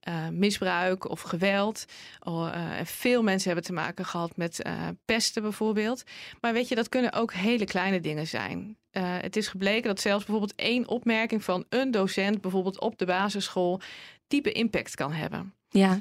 uh, 0.07 0.27
misbruik 0.29 1.09
of 1.09 1.21
geweld. 1.21 1.85
Oh, 2.19 2.51
uh, 2.55 2.79
veel 2.83 3.23
mensen 3.23 3.47
hebben 3.47 3.65
te 3.65 3.73
maken 3.73 4.05
gehad 4.05 4.37
met 4.37 4.65
uh, 4.65 4.73
pesten 5.05 5.41
bijvoorbeeld. 5.41 6.03
Maar 6.41 6.53
weet 6.53 6.67
je, 6.67 6.75
dat 6.75 6.89
kunnen 6.89 7.13
ook 7.13 7.33
hele 7.33 7.65
kleine 7.65 7.99
dingen 7.99 8.27
zijn. 8.27 8.77
het 8.97 9.35
is 9.35 9.47
gebleken 9.47 9.87
dat 9.87 9.99
zelfs 9.99 10.25
bijvoorbeeld 10.25 10.59
één 10.59 10.87
opmerking 10.87 11.43
van 11.43 11.65
een 11.69 11.91
docent, 11.91 12.41
bijvoorbeeld 12.41 12.79
op 12.79 12.97
de 12.97 13.05
basisschool, 13.05 13.81
diepe 14.27 14.51
impact 14.51 14.95
kan 14.95 15.11
hebben. 15.11 15.53
Ja, 15.69 15.99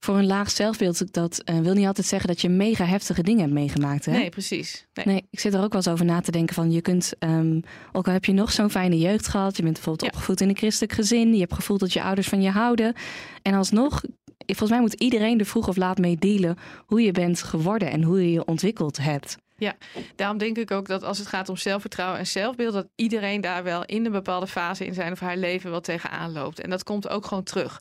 voor 0.00 0.18
een 0.18 0.26
laag 0.26 0.50
zelfbeeld, 0.50 1.12
dat 1.12 1.42
uh, 1.44 1.58
wil 1.58 1.74
niet 1.74 1.86
altijd 1.86 2.06
zeggen 2.06 2.28
dat 2.28 2.40
je 2.40 2.48
mega 2.48 2.84
heftige 2.84 3.22
dingen 3.22 3.40
hebt 3.40 3.52
meegemaakt. 3.52 4.04
Hè? 4.04 4.12
Nee, 4.12 4.28
precies. 4.28 4.86
Nee. 4.94 5.06
nee. 5.06 5.26
ik 5.30 5.40
zit 5.40 5.54
er 5.54 5.62
ook 5.62 5.72
wel 5.72 5.80
eens 5.80 5.90
over 5.90 6.04
na 6.04 6.20
te 6.20 6.30
denken 6.30 6.54
van 6.54 6.70
je 6.70 6.80
kunt, 6.80 7.12
um, 7.18 7.62
ook 7.92 8.06
al 8.06 8.12
heb 8.12 8.24
je 8.24 8.32
nog 8.32 8.52
zo'n 8.52 8.70
fijne 8.70 8.98
jeugd 8.98 9.28
gehad, 9.28 9.56
je 9.56 9.62
bent 9.62 9.74
bijvoorbeeld 9.74 10.12
opgevoed 10.12 10.40
in 10.40 10.48
een 10.48 10.56
christelijk 10.56 10.92
gezin, 10.92 11.32
je 11.32 11.40
hebt 11.40 11.54
gevoeld 11.54 11.80
dat 11.80 11.92
je 11.92 12.02
ouders 12.02 12.28
van 12.28 12.42
je 12.42 12.50
houden. 12.50 12.94
En 13.42 13.54
alsnog, 13.54 14.02
volgens 14.46 14.70
mij 14.70 14.80
moet 14.80 14.94
iedereen 14.94 15.38
er 15.38 15.46
vroeg 15.46 15.68
of 15.68 15.76
laat 15.76 15.98
mee 15.98 16.16
dealen 16.16 16.56
hoe 16.86 17.02
je 17.02 17.12
bent 17.12 17.42
geworden 17.42 17.90
en 17.90 18.02
hoe 18.02 18.22
je 18.22 18.32
je 18.32 18.44
ontwikkeld 18.44 18.96
hebt. 18.96 19.36
Ja, 19.56 19.76
daarom 20.16 20.38
denk 20.38 20.58
ik 20.58 20.70
ook 20.70 20.86
dat 20.86 21.02
als 21.02 21.18
het 21.18 21.26
gaat 21.26 21.48
om 21.48 21.56
zelfvertrouwen 21.56 22.18
en 22.18 22.26
zelfbeeld, 22.26 22.72
dat 22.72 22.88
iedereen 22.94 23.40
daar 23.40 23.62
wel 23.62 23.84
in 23.84 24.06
een 24.06 24.12
bepaalde 24.12 24.46
fase 24.46 24.86
in 24.86 24.94
zijn 24.94 25.12
of 25.12 25.20
haar 25.20 25.36
leven 25.36 25.70
wel 25.70 25.80
tegenaan 25.80 26.32
loopt. 26.32 26.60
En 26.60 26.70
dat 26.70 26.84
komt 26.84 27.08
ook 27.08 27.26
gewoon 27.26 27.42
terug. 27.42 27.80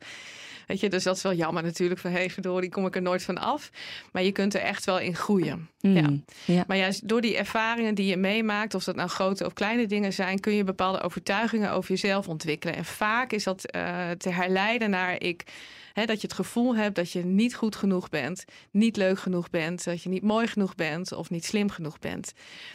Weet 0.67 0.79
je, 0.79 0.89
dus 0.89 1.03
dat 1.03 1.15
is 1.15 1.21
wel 1.21 1.33
jammer 1.33 1.63
natuurlijk. 1.63 1.99
Van 1.99 2.11
hey, 2.11 2.29
verdorie, 2.29 2.69
kom 2.69 2.85
ik 2.85 2.95
er 2.95 3.01
nooit 3.01 3.23
van 3.23 3.37
af. 3.37 3.69
Maar 4.11 4.23
je 4.23 4.31
kunt 4.31 4.53
er 4.53 4.61
echt 4.61 4.85
wel 4.85 4.99
in 4.99 5.15
groeien. 5.15 5.69
Mm, 5.81 5.95
ja. 5.95 6.09
ja. 6.45 6.63
Maar 6.67 6.77
juist 6.77 7.07
door 7.07 7.21
die 7.21 7.37
ervaringen 7.37 7.95
die 7.95 8.05
je 8.05 8.17
meemaakt, 8.17 8.73
of 8.73 8.83
dat 8.83 8.95
nou 8.95 9.09
grote 9.09 9.45
of 9.45 9.53
kleine 9.53 9.87
dingen 9.87 10.13
zijn, 10.13 10.39
kun 10.39 10.53
je 10.53 10.63
bepaalde 10.63 11.01
overtuigingen 11.01 11.71
over 11.71 11.89
jezelf 11.89 12.27
ontwikkelen. 12.27 12.75
En 12.75 12.85
vaak 12.85 13.31
is 13.31 13.43
dat 13.43 13.75
uh, 13.75 14.09
te 14.09 14.29
herleiden 14.29 14.89
naar 14.89 15.21
ik. 15.21 15.43
dat 15.93 16.21
je 16.21 16.27
het 16.27 16.33
gevoel 16.33 16.75
hebt 16.75 16.95
dat 16.95 17.11
je 17.11 17.25
niet 17.25 17.55
goed 17.55 17.75
genoeg 17.75 18.09
bent, 18.09 18.45
niet 18.71 18.97
leuk 18.97 19.19
genoeg 19.19 19.49
bent, 19.49 19.83
dat 19.83 20.03
je 20.03 20.09
niet 20.09 20.23
mooi 20.23 20.47
genoeg 20.47 20.75
bent 20.75 21.11
of 21.11 21.29
niet 21.29 21.45
slim 21.45 21.69
genoeg 21.69 21.99
bent. 21.99 22.33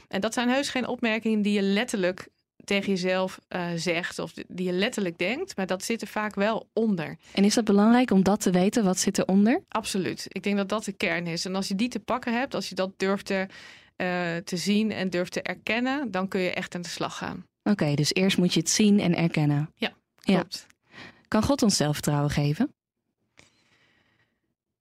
En 0.09 0.21
dat 0.21 0.35
zijn 0.35 0.49
heus 0.49 0.69
geen 0.69 0.87
opmerkingen 0.87 1.43
die 1.43 1.53
je 1.53 1.63
letterlijk 1.63 2.29
tegen 2.65 2.89
jezelf 2.89 3.39
uh, 3.49 3.67
zegt 3.77 4.19
of 4.19 4.33
die 4.33 4.67
je 4.67 4.73
letterlijk 4.73 5.19
denkt, 5.19 5.57
maar 5.57 5.67
dat 5.67 5.85
zit 5.85 6.03
er 6.03 6.09
vaak 6.09 6.35
wel 6.35 6.69
onder. 6.73 7.17
En 7.33 7.45
is 7.45 7.55
dat 7.55 7.65
belangrijk 7.65 8.11
om 8.11 8.23
dat 8.23 8.41
te 8.41 8.51
weten? 8.51 8.85
Wat 8.85 8.99
zit 8.99 9.19
eronder? 9.19 9.63
Absoluut. 9.69 10.27
Ik 10.29 10.43
denk 10.43 10.57
dat 10.57 10.69
dat 10.69 10.85
de 10.85 10.93
kern 10.93 11.27
is. 11.27 11.45
En 11.45 11.55
als 11.55 11.69
je 11.69 11.75
die 11.75 11.89
te 11.89 12.01
pakken 12.01 12.39
hebt, 12.39 12.55
als 12.55 12.69
je 12.69 12.75
dat 12.75 12.93
durft 12.97 13.27
te, 13.27 13.47
uh, 13.97 14.37
te 14.37 14.57
zien 14.57 14.91
en 14.91 15.11
durft 15.11 15.33
te 15.33 15.43
erkennen, 15.43 16.11
dan 16.11 16.29
kun 16.29 16.41
je 16.41 16.53
echt 16.53 16.75
aan 16.75 16.83
de 16.83 16.89
slag 16.89 17.17
gaan. 17.17 17.47
Oké, 17.63 17.95
dus 17.95 18.15
eerst 18.15 18.39
moet 18.39 18.55
je 18.55 18.61
het 18.61 18.71
zien 18.71 19.01
en 19.01 19.17
erkennen. 19.17 19.71
Ja, 19.75 19.93
klopt. 20.21 20.67
Ja. 20.69 20.95
Kan 21.29 21.43
God 21.43 21.63
ons 21.63 21.77
zelfvertrouwen 21.77 22.31
geven? 22.31 22.75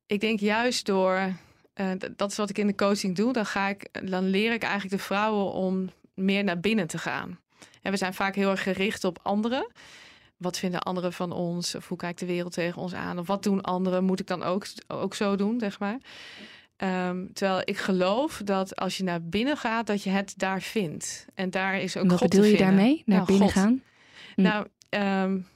Ik 0.05 0.19
denk 0.19 0.39
juist 0.39 0.85
door, 0.85 1.35
uh, 1.75 1.91
dat 2.15 2.31
is 2.31 2.38
wat 2.38 2.50
ik 2.50 2.57
in 2.57 2.67
de 2.67 2.75
coaching 2.75 3.15
doe, 3.15 3.33
dan, 3.33 3.45
ga 3.45 3.67
ik, 3.67 4.09
dan 4.09 4.29
leer 4.29 4.53
ik 4.53 4.63
eigenlijk 4.63 4.93
de 4.93 5.03
vrouwen 5.03 5.51
om 5.51 5.89
meer 6.13 6.43
naar 6.43 6.59
binnen 6.59 6.88
te 6.88 6.97
gaan. 6.97 7.39
En 7.81 7.91
we 7.91 7.97
zijn 7.97 8.13
vaak 8.13 8.35
heel 8.35 8.49
erg 8.49 8.63
gericht 8.63 9.03
op 9.03 9.19
anderen. 9.21 9.71
Wat 10.37 10.57
vinden 10.57 10.81
anderen 10.81 11.13
van 11.13 11.31
ons? 11.31 11.75
Of 11.75 11.87
hoe 11.87 11.97
kijkt 11.97 12.19
de 12.19 12.25
wereld 12.25 12.53
tegen 12.53 12.81
ons 12.81 12.93
aan? 12.93 13.19
Of 13.19 13.27
wat 13.27 13.43
doen 13.43 13.61
anderen? 13.61 14.03
Moet 14.03 14.19
ik 14.19 14.27
dan 14.27 14.43
ook, 14.43 14.65
ook 14.87 15.15
zo 15.15 15.35
doen, 15.35 15.59
zeg 15.59 15.79
maar? 15.79 15.97
Um, 16.77 17.33
terwijl 17.33 17.61
ik 17.65 17.77
geloof 17.77 18.41
dat 18.43 18.75
als 18.75 18.97
je 18.97 19.03
naar 19.03 19.23
binnen 19.23 19.57
gaat, 19.57 19.87
dat 19.87 20.03
je 20.03 20.09
het 20.09 20.33
daar 20.37 20.61
vindt. 20.61 21.25
En 21.33 21.49
daar 21.49 21.79
is 21.79 21.97
ook 21.97 22.09
Wat 22.09 22.17
God 22.17 22.29
bedoel 22.29 22.45
je 22.45 22.57
daarmee? 22.57 23.03
Naar 23.05 23.17
nou, 23.17 23.27
binnen 23.27 23.51
God. 23.51 23.61
gaan? 23.61 23.81
Hm. 24.35 24.41
Nou, 24.41 24.67
um, 24.89 25.47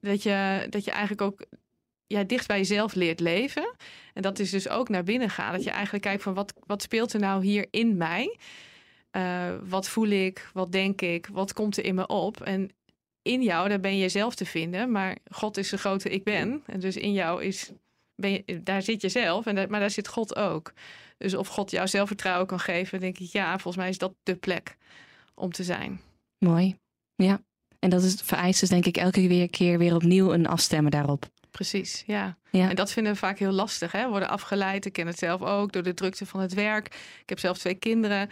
dat, 0.00 0.22
je, 0.22 0.66
dat 0.70 0.84
je 0.84 0.90
eigenlijk 0.90 1.20
ook 1.20 1.46
ja, 2.06 2.22
dicht 2.22 2.46
bij 2.46 2.56
jezelf 2.56 2.94
leert 2.94 3.20
leven. 3.20 3.74
En 4.14 4.22
dat 4.22 4.38
is 4.38 4.50
dus 4.50 4.68
ook 4.68 4.88
naar 4.88 5.04
binnen 5.04 5.30
gaan. 5.30 5.52
Dat 5.52 5.64
je 5.64 5.70
eigenlijk 5.70 6.04
kijkt 6.04 6.22
van 6.22 6.34
wat, 6.34 6.54
wat 6.66 6.82
speelt 6.82 7.12
er 7.12 7.20
nou 7.20 7.44
hier 7.44 7.66
in 7.70 7.96
mij? 7.96 8.38
Uh, 9.16 9.54
wat 9.68 9.88
voel 9.88 10.08
ik? 10.08 10.50
Wat 10.52 10.72
denk 10.72 11.00
ik? 11.00 11.26
Wat 11.32 11.52
komt 11.52 11.76
er 11.76 11.84
in 11.84 11.94
me 11.94 12.06
op? 12.06 12.40
En 12.40 12.70
in 13.22 13.42
jou, 13.42 13.68
daar 13.68 13.80
ben 13.80 13.96
je 13.96 14.08
zelf 14.08 14.34
te 14.34 14.46
vinden. 14.46 14.90
Maar 14.90 15.16
God 15.30 15.56
is 15.56 15.68
de 15.68 15.78
grote 15.78 16.08
ik 16.08 16.24
ben. 16.24 16.62
En 16.66 16.80
dus 16.80 16.96
in 16.96 17.12
jou 17.12 17.44
is, 17.44 17.70
ben 18.14 18.30
je, 18.30 18.62
daar 18.62 18.82
zit 18.82 19.02
je 19.02 19.08
zelf. 19.08 19.46
En 19.46 19.70
maar 19.70 19.80
daar 19.80 19.90
zit 19.90 20.08
God 20.08 20.36
ook. 20.36 20.72
Dus 21.18 21.34
of 21.34 21.48
God 21.48 21.70
jou 21.70 21.88
zelfvertrouwen 21.88 22.46
kan 22.46 22.60
geven, 22.60 23.00
denk 23.00 23.18
ik, 23.18 23.30
ja, 23.32 23.50
volgens 23.50 23.76
mij 23.76 23.88
is 23.88 23.98
dat 23.98 24.14
de 24.22 24.34
plek 24.34 24.76
om 25.34 25.52
te 25.52 25.64
zijn. 25.64 26.00
Mooi. 26.38 26.76
Ja. 27.14 27.40
En 27.78 27.90
dat 27.90 28.02
is 28.02 28.14
vereist 28.24 28.60
dus 28.60 28.68
denk 28.68 28.86
ik 28.86 28.96
elke 28.96 29.28
weer, 29.28 29.50
keer 29.50 29.78
weer 29.78 29.94
opnieuw 29.94 30.32
een 30.32 30.46
afstemmen 30.46 30.90
daarop. 30.90 31.28
Precies, 31.50 32.02
ja. 32.06 32.36
ja. 32.50 32.68
En 32.68 32.76
dat 32.76 32.92
vinden 32.92 33.12
we 33.12 33.18
vaak 33.18 33.38
heel 33.38 33.52
lastig. 33.52 33.92
Hè? 33.92 34.08
Worden 34.08 34.28
afgeleid. 34.28 34.84
Ik 34.84 34.92
ken 34.92 35.06
het 35.06 35.18
zelf 35.18 35.42
ook 35.42 35.72
door 35.72 35.82
de 35.82 35.94
drukte 35.94 36.26
van 36.26 36.40
het 36.40 36.54
werk. 36.54 36.86
Ik 37.22 37.28
heb 37.28 37.38
zelf 37.38 37.58
twee 37.58 37.74
kinderen. 37.74 38.30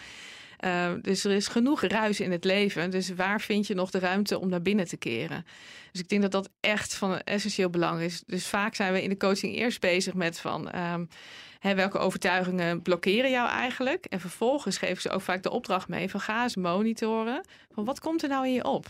Uh, 0.65 0.93
dus 1.03 1.25
er 1.25 1.31
is 1.31 1.49
genoeg 1.49 1.83
ruis 1.83 2.21
in 2.21 2.33
het 2.33 2.45
leven. 2.45 2.91
Dus 2.91 3.15
waar 3.15 3.41
vind 3.41 3.67
je 3.67 3.75
nog 3.75 3.91
de 3.91 3.99
ruimte 3.99 4.39
om 4.39 4.49
naar 4.49 4.63
binnen 4.63 4.89
te 4.89 4.97
keren? 4.97 5.45
Dus 5.93 6.01
ik 6.01 6.09
denk 6.09 6.23
dat 6.23 6.33
dat 6.33 6.51
echt 6.61 6.95
van 6.95 7.19
essentieel 7.19 7.71
belang 7.71 8.01
is. 8.01 8.23
Dus 8.27 8.47
vaak 8.47 8.75
zijn 8.75 8.93
we 8.93 9.03
in 9.03 9.09
de 9.09 9.17
coaching 9.17 9.55
eerst 9.55 9.81
bezig 9.81 10.15
met 10.15 10.41
van... 10.41 10.77
Um, 10.77 11.09
hè, 11.59 11.75
welke 11.75 11.99
overtuigingen 11.99 12.83
blokkeren 12.83 13.31
jou 13.31 13.49
eigenlijk? 13.49 14.05
En 14.05 14.21
vervolgens 14.21 14.79
geven 14.79 15.03
ze 15.03 15.11
ook 15.11 15.21
vaak 15.21 15.43
de 15.43 15.51
opdracht 15.51 15.89
mee 15.89 16.11
van 16.11 16.21
ga 16.21 16.43
eens 16.43 16.57
monitoren. 16.57 17.47
Van 17.71 17.85
wat 17.85 18.01
komt 18.01 18.23
er 18.23 18.29
nou 18.29 18.47
in 18.47 18.53
je 18.53 18.65
op? 18.65 18.87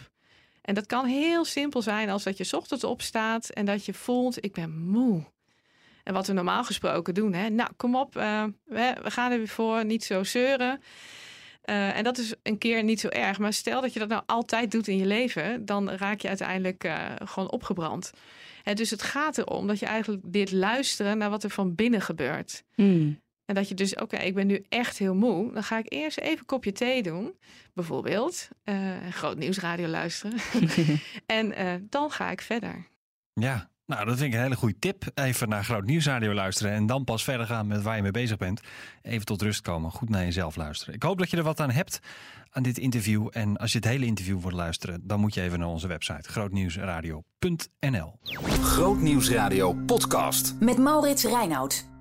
En 0.62 0.74
dat 0.74 0.86
kan 0.86 1.06
heel 1.06 1.44
simpel 1.44 1.82
zijn 1.82 2.10
als 2.10 2.22
dat 2.22 2.36
je 2.36 2.56
ochtends 2.56 2.84
opstaat 2.84 3.48
en 3.48 3.64
dat 3.64 3.84
je 3.84 3.94
voelt, 3.94 4.44
ik 4.44 4.52
ben 4.52 4.78
moe. 4.78 5.24
En 6.02 6.14
wat 6.14 6.26
we 6.26 6.32
normaal 6.32 6.64
gesproken 6.64 7.14
doen, 7.14 7.32
hè? 7.32 7.48
nou 7.48 7.70
kom 7.76 7.96
op, 7.96 8.14
we, 8.14 8.52
we, 8.64 8.94
gaan 9.02 9.32
er 9.32 9.38
weer 9.38 9.48
voor, 9.48 9.84
niet 9.84 10.04
zo 10.04 10.24
zeuren. 10.24 10.82
Uh, 11.68 11.96
en 11.96 12.04
dat 12.04 12.18
is 12.18 12.34
een 12.42 12.58
keer 12.58 12.84
niet 12.84 13.00
zo 13.00 13.08
erg. 13.08 13.38
Maar 13.38 13.52
stel 13.52 13.80
dat 13.80 13.92
je 13.92 13.98
dat 13.98 14.08
nou 14.08 14.22
altijd 14.26 14.70
doet 14.70 14.88
in 14.88 14.96
je 14.96 15.06
leven, 15.06 15.64
dan 15.64 15.90
raak 15.90 16.20
je 16.20 16.28
uiteindelijk 16.28 16.84
uh, 16.84 17.12
gewoon 17.24 17.50
opgebrand. 17.50 18.12
En 18.64 18.74
dus 18.74 18.90
het 18.90 19.02
gaat 19.02 19.38
erom 19.38 19.66
dat 19.66 19.78
je 19.78 19.86
eigenlijk 19.86 20.22
dit 20.24 20.52
luisteren 20.52 21.18
naar 21.18 21.30
wat 21.30 21.44
er 21.44 21.50
van 21.50 21.74
binnen 21.74 22.00
gebeurt. 22.00 22.64
Hmm. 22.74 23.20
En 23.44 23.54
dat 23.54 23.68
je 23.68 23.74
dus, 23.74 23.94
oké, 23.94 24.16
ik 24.16 24.34
ben 24.34 24.46
nu 24.46 24.64
echt 24.68 24.98
heel 24.98 25.14
moe. 25.14 25.52
Dan 25.52 25.62
ga 25.62 25.78
ik 25.78 25.92
eerst 25.92 26.18
even 26.18 26.38
een 26.38 26.44
kopje 26.44 26.72
thee 26.72 27.02
doen, 27.02 27.34
bijvoorbeeld. 27.74 28.48
Uh, 28.64 28.96
groot 29.10 29.36
nieuwsradio 29.36 29.86
luisteren. 29.86 30.38
en 31.26 31.60
uh, 31.60 31.74
dan 31.80 32.10
ga 32.10 32.30
ik 32.30 32.40
verder. 32.40 32.88
Ja, 33.32 33.70
nou, 33.88 34.04
dat 34.04 34.16
vind 34.16 34.28
ik 34.28 34.34
een 34.34 34.44
hele 34.44 34.56
goede 34.56 34.78
tip. 34.78 35.04
Even 35.14 35.48
naar 35.48 35.64
Groot 35.64 35.84
Nieuwsradio 35.84 36.34
luisteren 36.34 36.72
en 36.72 36.86
dan 36.86 37.04
pas 37.04 37.24
verder 37.24 37.46
gaan 37.46 37.66
met 37.66 37.82
waar 37.82 37.96
je 37.96 38.02
mee 38.02 38.10
bezig 38.10 38.36
bent. 38.36 38.60
Even 39.02 39.26
tot 39.26 39.42
rust 39.42 39.60
komen, 39.60 39.90
goed 39.90 40.08
naar 40.08 40.24
jezelf 40.24 40.56
luisteren. 40.56 40.94
Ik 40.94 41.02
hoop 41.02 41.18
dat 41.18 41.30
je 41.30 41.36
er 41.36 41.42
wat 41.42 41.60
aan 41.60 41.70
hebt 41.70 42.00
aan 42.50 42.62
dit 42.62 42.78
interview. 42.78 43.28
En 43.30 43.56
als 43.56 43.72
je 43.72 43.78
het 43.78 43.86
hele 43.86 44.06
interview 44.06 44.40
wilt 44.40 44.52
luisteren, 44.52 45.00
dan 45.04 45.20
moet 45.20 45.34
je 45.34 45.42
even 45.42 45.58
naar 45.58 45.68
onze 45.68 45.86
website 45.86 46.28
grootnieuwsradio.nl. 46.28 48.18
Grootnieuwsradio 48.62 49.72
podcast 49.72 50.54
met 50.60 50.78
Maurits 50.78 51.24
Reinoud. 51.24 51.97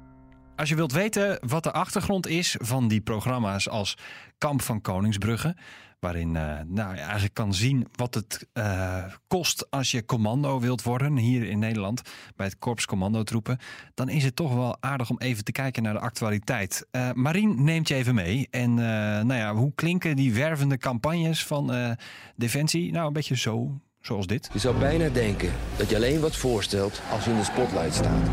Als 0.58 0.70
je 0.70 0.76
wilt 0.76 0.92
weten 0.92 1.40
wat 1.48 1.64
de 1.64 1.72
achtergrond 1.72 2.28
is 2.28 2.56
van 2.60 2.88
die 2.88 3.02
programma's 3.02 3.70
als 3.70 3.98
Kamp 4.38 4.62
van 4.62 4.82
Koningsbrugge, 4.82 5.56
waarin 6.00 6.36
uh, 6.36 6.60
nou, 6.68 6.94
je 6.94 7.02
eigenlijk 7.02 7.34
kan 7.34 7.54
zien 7.54 7.88
wat 7.96 8.14
het 8.14 8.48
uh, 8.54 9.04
kost 9.28 9.72
als 9.72 9.92
je 9.92 10.06
commando 10.06 10.60
wilt 10.60 10.84
worden 10.84 11.18
hier 11.18 11.44
in 11.44 11.60
Nederland 11.60 12.02
bij 12.36 12.46
het 12.46 12.58
Korps 12.60 12.86
Commandotroepen, 12.86 13.58
dan 13.94 14.10
is 14.10 14.24
het 14.24 14.36
toch 14.36 14.54
wel 14.54 14.78
aardig 14.80 15.10
om 15.10 15.20
even 15.20 15.44
te 15.44 15.52
kijken 15.52 15.84
naar 15.84 15.94
de 15.94 16.00
actualiteit. 16.00 16.88
Uh, 16.92 17.12
Marien 17.14 17.64
neemt 17.64 17.88
je 17.88 17.96
even 17.96 18.16
mee 18.16 18.48
en 18.52 18.74
nou 18.74 19.34
ja, 19.34 19.54
hoe 19.54 19.72
klinken 19.76 20.16
die 20.16 20.34
wervende 20.34 20.78
campagnes 20.78 21.46
van 21.46 21.96
Defensie? 22.36 22.92
Nou, 22.92 23.08
een 23.08 23.14
beetje 23.14 23.38
zo, 23.38 23.80
zoals 24.02 24.28
dit. 24.28 24.50
Je 24.54 24.60
zou 24.60 24.80
bijna 24.80 25.10
denken 25.10 25.52
dat 25.76 25.90
je 25.90 25.96
alleen 25.96 26.20
wat 26.20 26.36
voorstelt 26.36 27.02
als 27.12 27.26
je 27.26 27.32
in 27.32 27.38
de 27.38 27.44
spotlight 27.44 27.94
staat. 27.94 28.30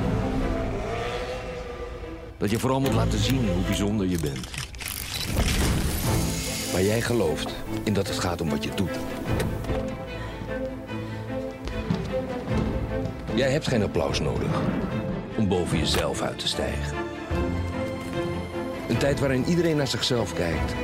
Dat 2.45 2.53
je 2.53 2.59
vooral 2.59 2.81
moet 2.81 2.93
laten 2.93 3.19
zien 3.19 3.49
hoe 3.49 3.63
bijzonder 3.63 4.07
je 4.07 4.19
bent. 4.19 4.49
Maar 6.73 6.83
jij 6.83 7.01
gelooft 7.01 7.55
in 7.85 7.93
dat 7.93 8.09
het 8.09 8.19
gaat 8.19 8.41
om 8.41 8.51
wat 8.51 8.65
je 8.65 8.71
doet. 8.75 8.91
Jij 13.35 13.51
hebt 13.51 13.67
geen 13.67 13.83
applaus 13.83 14.21
nodig 14.21 14.61
om 15.37 15.49
boven 15.49 15.79
jezelf 15.79 16.23
uit 16.23 16.39
te 16.39 16.49
stijgen. 16.49 16.97
Een 18.89 18.99
tijd 18.99 19.21
waarin 19.21 19.45
iedereen 19.45 19.77
naar 19.77 19.89
zichzelf 19.89 20.33
kijkt. 20.33 20.75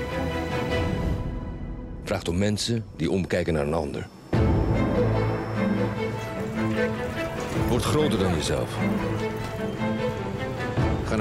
Vraagt 2.05 2.29
om 2.29 2.39
mensen 2.39 2.85
die 2.97 3.11
omkijken 3.11 3.55
naar 3.55 3.67
een 3.67 3.75
ander. 3.75 4.09
Word 7.69 7.83
groter 7.83 8.19
dan 8.19 8.35
jezelf. 8.35 8.79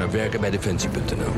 Werken 0.07 0.41
bij 0.41 0.49
defensie.nl. 0.49 1.33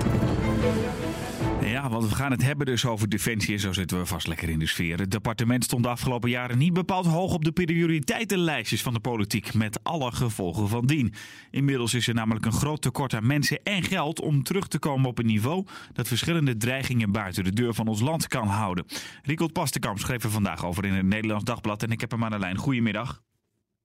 Ja, 1.62 1.90
want 1.90 2.10
we 2.10 2.16
gaan 2.16 2.32
het 2.32 2.42
hebben 2.42 2.66
dus 2.66 2.86
over 2.86 3.10
defensie 3.10 3.54
en 3.54 3.60
zo 3.60 3.74
zitten 3.74 3.98
we 4.00 4.06
vast 4.06 4.28
lekker 4.28 4.50
in 4.50 4.60
de 4.60 4.68
sfeer. 4.68 5.00
Het 5.00 5.12
departement 5.12 5.64
stond 5.64 5.84
de 5.84 5.90
afgelopen 5.90 6.30
jaren 6.30 6.58
niet 6.58 6.74
bepaald 6.74 7.06
hoog 7.06 7.34
op 7.34 7.46
de 7.46 7.52
prioriteitenlijstjes 7.52 8.82
van 8.82 8.94
de 8.94 9.00
politiek, 9.00 9.54
met 9.54 9.84
alle 9.84 10.12
gevolgen 10.12 10.68
van 10.68 10.86
dien. 10.86 11.14
Inmiddels 11.52 11.94
is 11.94 12.08
er 12.08 12.14
namelijk 12.14 12.46
een 12.46 12.52
groot 12.52 12.82
tekort 12.82 13.14
aan 13.14 13.28
mensen 13.28 13.64
en 13.64 13.84
geld 13.84 14.22
om 14.22 14.44
terug 14.44 14.68
te 14.68 14.80
komen 14.80 15.10
op 15.10 15.20
een 15.20 15.26
niveau 15.26 15.66
dat 15.94 16.08
verschillende 16.08 16.58
dreigingen 16.58 17.12
buiten 17.12 17.44
de 17.44 17.54
deur 17.54 17.74
van 17.74 17.88
ons 17.88 18.02
land 18.02 18.28
kan 18.28 18.48
houden. 18.48 18.86
Riekold 19.24 19.54
Pastenkamp 19.54 20.00
schreef 20.00 20.24
er 20.24 20.32
vandaag 20.32 20.66
over 20.66 20.86
in 20.86 20.94
het 20.94 21.06
Nederlands 21.06 21.44
Dagblad 21.44 21.84
en 21.84 21.92
ik 21.92 22.02
heb 22.02 22.12
hem 22.12 22.24
aan 22.24 22.32
de 22.32 22.40
lijn. 22.40 22.58
Goedemiddag. 22.58 23.22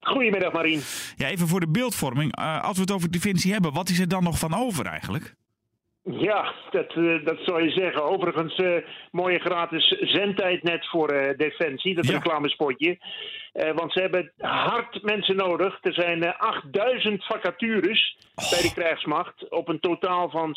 Goedemiddag 0.06 0.52
Marien. 0.52 0.80
Ja, 1.16 1.28
even 1.28 1.48
voor 1.48 1.60
de 1.60 1.68
beeldvorming. 1.68 2.38
Uh, 2.38 2.64
als 2.64 2.76
we 2.76 2.80
het 2.80 2.92
over 2.92 3.10
defensie 3.10 3.52
hebben, 3.52 3.72
wat 3.72 3.88
is 3.88 4.00
er 4.00 4.08
dan 4.08 4.22
nog 4.22 4.38
van 4.38 4.54
over 4.54 4.86
eigenlijk? 4.86 5.34
Ja, 6.02 6.54
dat, 6.70 6.94
uh, 6.94 7.24
dat 7.24 7.38
zou 7.44 7.62
je 7.62 7.70
zeggen. 7.70 8.04
Overigens, 8.04 8.58
uh, 8.58 8.76
mooie 9.10 9.38
gratis 9.38 9.88
zendtijd 10.00 10.62
net 10.62 10.88
voor 10.88 11.12
uh, 11.12 11.36
Defensie, 11.36 11.94
dat 11.94 12.06
ja. 12.06 12.12
reclamespotje. 12.12 12.98
want 13.74 13.92
ze 13.92 14.00
hebben 14.00 14.32
hard 14.38 15.02
mensen 15.02 15.36
nodig. 15.36 15.78
Er 15.82 15.94
zijn 15.94 16.36
8000 16.36 17.24
vacatures 17.24 18.16
oh. 18.34 18.50
bij 18.50 18.62
de 18.62 18.72
krijgsmacht 18.74 19.48
op 19.48 19.68
een 19.68 19.80
totaal 19.80 20.30
van 20.30 20.56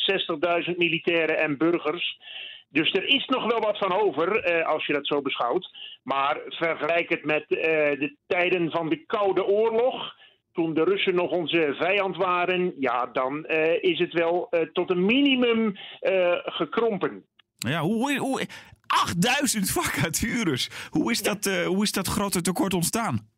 60.000 0.69 0.75
militairen 0.77 1.39
en 1.39 1.57
burgers. 1.57 2.17
Dus 2.69 2.91
er 2.91 3.05
is 3.05 3.25
nog 3.25 3.45
wel 3.45 3.59
wat 3.59 3.77
van 3.77 3.93
over, 3.93 4.43
eh, 4.43 4.67
als 4.67 4.85
je 4.85 4.93
dat 4.93 5.07
zo 5.07 5.21
beschouwt. 5.21 5.69
Maar 6.03 6.39
vergelijk 6.47 7.09
het 7.09 7.25
met 7.25 7.45
eh, 7.47 7.57
de 7.99 8.15
tijden 8.27 8.71
van 8.71 8.89
de 8.89 9.05
Koude 9.05 9.45
Oorlog. 9.45 10.17
Toen 10.53 10.73
de 10.73 10.83
Russen 10.83 11.15
nog 11.15 11.31
onze 11.31 11.75
vijand 11.79 12.15
waren, 12.15 12.73
ja, 12.79 13.05
dan 13.05 13.45
uh, 13.47 13.83
is 13.83 13.99
het 13.99 14.13
wel 14.13 14.49
tot 14.73 14.89
een 14.89 15.05
minimum 15.05 15.77
gekrompen. 16.43 17.25
Ja, 17.57 17.81
hoe, 17.81 18.17
hoe, 18.17 18.47
8000 18.87 19.71
vacatures. 19.71 20.69
Hoe 20.89 21.11
is, 21.11 21.21
dat, 21.21 21.45
hoe 21.65 21.83
is 21.83 21.91
dat 21.91 22.07
grote 22.07 22.41
tekort 22.41 22.73
ontstaan? 22.73 23.29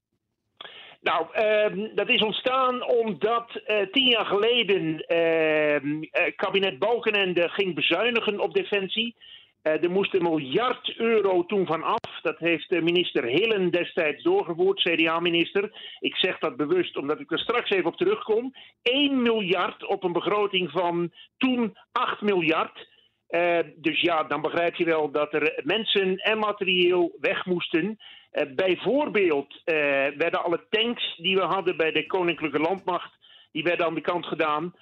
Nou, 1.01 1.25
uh, 1.35 1.89
dat 1.95 2.09
is 2.09 2.21
ontstaan 2.21 2.87
omdat 2.87 3.61
uh, 3.67 3.81
tien 3.91 4.07
jaar 4.07 4.25
geleden 4.25 5.05
uh, 5.07 6.01
kabinet 6.35 6.79
Balkenende 6.79 7.49
ging 7.49 7.75
bezuinigen 7.75 8.39
op 8.39 8.53
defensie. 8.53 9.15
er 9.61 9.91
moest 9.91 10.13
een 10.13 10.23
miljard 10.23 10.97
euro 10.97 11.45
toen 11.45 11.65
van 11.65 11.83
af. 11.83 12.21
Dat 12.21 12.37
heeft 12.37 12.69
minister 12.69 13.23
Hillen 13.23 13.71
destijds 13.71 14.23
doorgevoerd, 14.23 14.81
CDA-minister. 14.81 15.71
Ik 15.99 16.15
zeg 16.15 16.39
dat 16.39 16.57
bewust 16.57 16.97
omdat 16.97 17.19
ik 17.19 17.31
er 17.31 17.39
straks 17.39 17.69
even 17.69 17.85
op 17.85 17.97
terugkom. 17.97 18.53
1 18.81 19.21
miljard 19.21 19.85
op 19.85 20.03
een 20.03 20.13
begroting 20.13 20.71
van 20.71 21.11
toen 21.37 21.77
8 21.91 22.21
miljard. 22.21 22.87
Uh, 23.31 23.59
dus 23.75 24.01
ja, 24.01 24.23
dan 24.23 24.41
begrijp 24.41 24.75
je 24.75 24.85
wel 24.85 25.11
dat 25.11 25.33
er 25.33 25.61
mensen 25.63 26.17
en 26.17 26.37
materieel 26.37 27.17
weg 27.19 27.45
moesten. 27.45 27.99
Uh, 28.33 28.55
bijvoorbeeld 28.55 29.53
uh, 29.53 29.73
werden 30.17 30.43
alle 30.43 30.65
tanks 30.69 31.15
die 31.17 31.35
we 31.35 31.43
hadden 31.43 31.77
bij 31.77 31.91
de 31.91 32.05
Koninklijke 32.05 32.59
Landmacht, 32.59 33.11
die 33.51 33.63
werden 33.63 33.85
aan 33.85 33.95
de 33.95 34.01
kant 34.01 34.25
gedaan. 34.25 34.73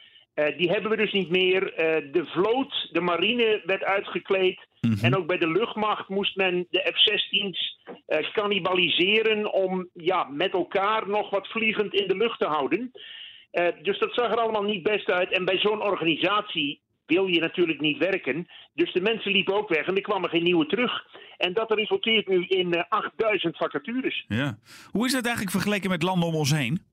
die 0.58 0.70
hebben 0.70 0.92
we 0.92 0.98
dus 0.98 1.12
niet 1.12 1.30
meer. 1.30 1.62
de 2.12 2.26
vloot, 2.26 2.90
de 2.92 3.02
marine 3.02 3.62
werd 3.66 3.84
uitgekleed. 3.84 4.68
Mm 4.82 4.92
-hmm. 4.92 5.04
En 5.04 5.18
ook 5.18 5.28
bij 5.28 5.38
de 5.38 5.52
luchtmacht 5.52 6.10
moest 6.10 6.36
men 6.36 6.68
de 6.70 6.94
F-16's 6.94 7.80
cannibaliseren 8.34 9.54
om 9.54 9.90
ja, 9.94 10.24
met 10.24 10.54
elkaar 10.54 11.10
nog 11.10 11.30
wat 11.30 11.48
vliegend 11.48 11.94
in 11.94 12.08
de 12.08 12.18
lucht 12.18 12.40
te 12.40 12.48
houden. 12.48 12.92
dus 13.82 14.00
dat 14.00 14.14
zag 14.14 14.32
er 14.32 14.40
allemaal 14.40 14.64
niet 14.64 14.84
best 14.84 15.12
uit. 15.12 15.32
En 15.32 15.46
bij 15.46 15.58
zo'n 15.58 15.82
organisatie 15.82 16.82
wil 17.10 17.26
je 17.28 17.40
natuurlijk 17.40 17.82
niet 17.82 17.98
werken. 17.98 18.48
Dus 18.74 18.94
de 18.94 19.02
mensen 19.02 19.32
liepen 19.32 19.54
ook 19.54 19.70
weg 19.70 19.88
en 19.88 19.96
er 19.96 20.02
kwamen 20.02 20.30
geen 20.30 20.44
nieuwe 20.44 20.66
terug. 20.66 21.06
En 21.38 21.54
dat 21.54 21.72
resulteert 21.72 22.28
nu 22.28 22.46
in 22.46 22.76
uh, 22.76 22.84
8000 22.90 23.58
vacatures. 23.58 24.26
Ja. 24.28 24.58
Hoe 24.92 25.06
is 25.06 25.12
dat 25.12 25.26
eigenlijk 25.26 25.56
vergeleken 25.56 25.90
met 25.90 26.04
landen 26.04 26.28
om 26.28 26.36
ons 26.36 26.52
heen? 26.52 26.88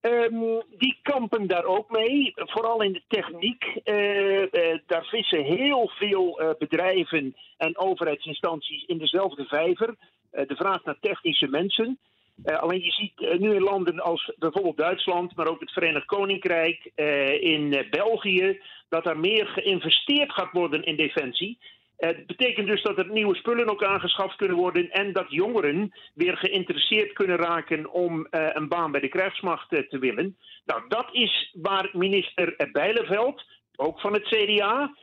Um, 0.00 0.62
die 0.78 0.98
kampen 1.02 1.46
daar 1.46 1.64
ook 1.64 1.90
mee, 1.90 2.32
vooral 2.34 2.82
in 2.82 2.92
de 2.92 3.02
techniek. 3.08 3.80
Uh, 3.84 4.40
uh, 4.40 4.78
daar 4.86 5.04
vissen 5.04 5.44
heel 5.44 5.90
veel 5.94 6.42
uh, 6.42 6.50
bedrijven 6.58 7.34
en 7.56 7.78
overheidsinstanties 7.78 8.84
in 8.84 8.98
dezelfde 8.98 9.44
vijver. 9.44 9.94
de 10.30 10.56
vraag 10.56 10.84
naar 10.84 10.96
technische 11.00 11.46
mensen. 11.46 11.98
Uh, 12.44 12.58
alleen 12.58 12.82
je 12.82 12.90
ziet 12.90 13.20
uh, 13.20 13.38
nu 13.38 13.54
in 13.54 13.62
landen 13.62 14.00
als 14.00 14.32
bijvoorbeeld 14.38 14.76
Duitsland, 14.76 15.36
maar 15.36 15.46
ook 15.46 15.60
het 15.60 15.72
Verenigd 15.72 16.06
Koninkrijk, 16.06 16.90
uh, 16.96 17.42
in 17.42 17.86
België, 17.90 18.60
dat 18.88 19.06
er 19.06 19.18
meer 19.18 19.46
geïnvesteerd 19.46 20.32
gaat 20.32 20.52
worden 20.52 20.84
in 20.84 20.96
defensie. 20.96 21.58
Het 21.96 22.26
betekent 22.26 22.66
dus 22.66 22.82
dat 22.82 22.98
er 22.98 23.10
nieuwe 23.10 23.34
spullen 23.34 23.68
ook 23.68 23.84
aangeschaft 23.84 24.36
kunnen 24.36 24.56
worden 24.56 24.90
en 24.90 25.12
dat 25.12 25.26
jongeren 25.28 25.92
weer 26.14 26.36
geïnteresseerd 26.36 27.12
kunnen 27.12 27.36
raken 27.36 27.90
om 27.90 28.26
een 28.30 28.68
baan 28.68 28.90
bij 28.90 29.00
de 29.00 29.08
krijgsmacht 29.08 29.68
te 29.68 29.98
willen. 29.98 30.36
Nou, 30.64 30.82
dat 30.88 31.08
is 31.12 31.50
waar 31.62 31.88
minister 31.92 32.68
Bijleveld, 32.72 33.44
ook 33.76 34.00
van 34.00 34.12
het 34.12 34.22
CDA, 34.22 34.94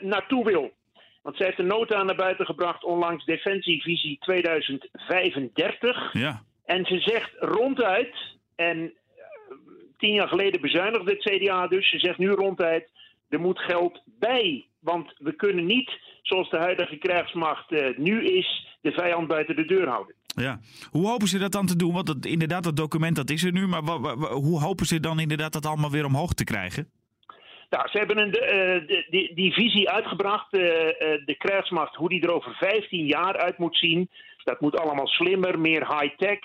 naartoe 0.00 0.44
wil. 0.44 0.72
Want 1.22 1.36
zij 1.36 1.46
heeft 1.46 1.58
een 1.58 1.66
nota 1.66 2.02
naar 2.02 2.16
buiten 2.16 2.46
gebracht 2.46 2.84
onlangs, 2.84 3.24
Defensievisie 3.24 4.18
2035. 4.18 6.12
Ja. 6.12 6.42
En 6.74 6.84
ze 6.84 6.98
zegt 7.00 7.30
ronduit, 7.38 8.14
en 8.56 8.78
eh, 8.78 9.56
tien 9.98 10.12
jaar 10.14 10.28
geleden 10.28 10.60
bezuinigde 10.60 11.10
het 11.10 11.22
CDA 11.22 11.66
dus, 11.66 11.90
ze 11.90 11.98
zegt 11.98 12.18
nu 12.18 12.28
ronduit, 12.30 12.90
er 13.28 13.40
moet 13.40 13.58
geld 13.58 14.02
bij. 14.06 14.66
Want 14.80 15.14
we 15.18 15.32
kunnen 15.32 15.66
niet, 15.66 15.90
zoals 16.22 16.50
de 16.50 16.56
huidige 16.58 16.96
krijgsmacht 16.96 17.72
eh, 17.72 17.96
nu 17.96 18.24
is, 18.24 18.66
de 18.80 18.92
vijand 18.92 19.28
buiten 19.28 19.56
de 19.56 19.64
deur 19.64 19.88
houden. 19.88 20.14
Ja. 20.26 20.60
Hoe 20.90 21.08
hopen 21.08 21.28
ze 21.28 21.38
dat 21.38 21.52
dan 21.52 21.66
te 21.66 21.76
doen? 21.76 21.92
Want 21.92 22.06
dat, 22.06 22.24
inderdaad, 22.26 22.64
dat 22.64 22.76
document 22.76 23.16
dat 23.16 23.30
is 23.30 23.44
er 23.44 23.52
nu. 23.52 23.66
Maar 23.66 23.82
hoe 24.32 24.60
hopen 24.60 24.86
ze 24.86 25.00
dan 25.00 25.20
inderdaad 25.20 25.52
dat 25.52 25.66
allemaal 25.66 25.90
weer 25.90 26.04
omhoog 26.04 26.32
te 26.32 26.44
krijgen? 26.44 26.90
Nou, 27.70 27.88
ze 27.88 27.98
hebben 27.98 28.18
een, 28.18 28.32
eh, 28.32 28.86
de- 28.86 29.06
die, 29.10 29.34
die 29.34 29.52
visie 29.52 29.90
uitgebracht, 29.90 30.50
de 30.50 31.34
krijgsmacht, 31.38 31.94
hoe 31.94 32.08
die 32.08 32.22
er 32.22 32.32
over 32.32 32.54
15 32.54 33.06
jaar 33.06 33.36
uit 33.36 33.58
moet 33.58 33.76
zien. 33.76 34.10
Dat 34.44 34.60
moet 34.60 34.78
allemaal 34.78 35.06
slimmer, 35.06 35.58
meer 35.58 35.98
high-tech. 35.98 36.38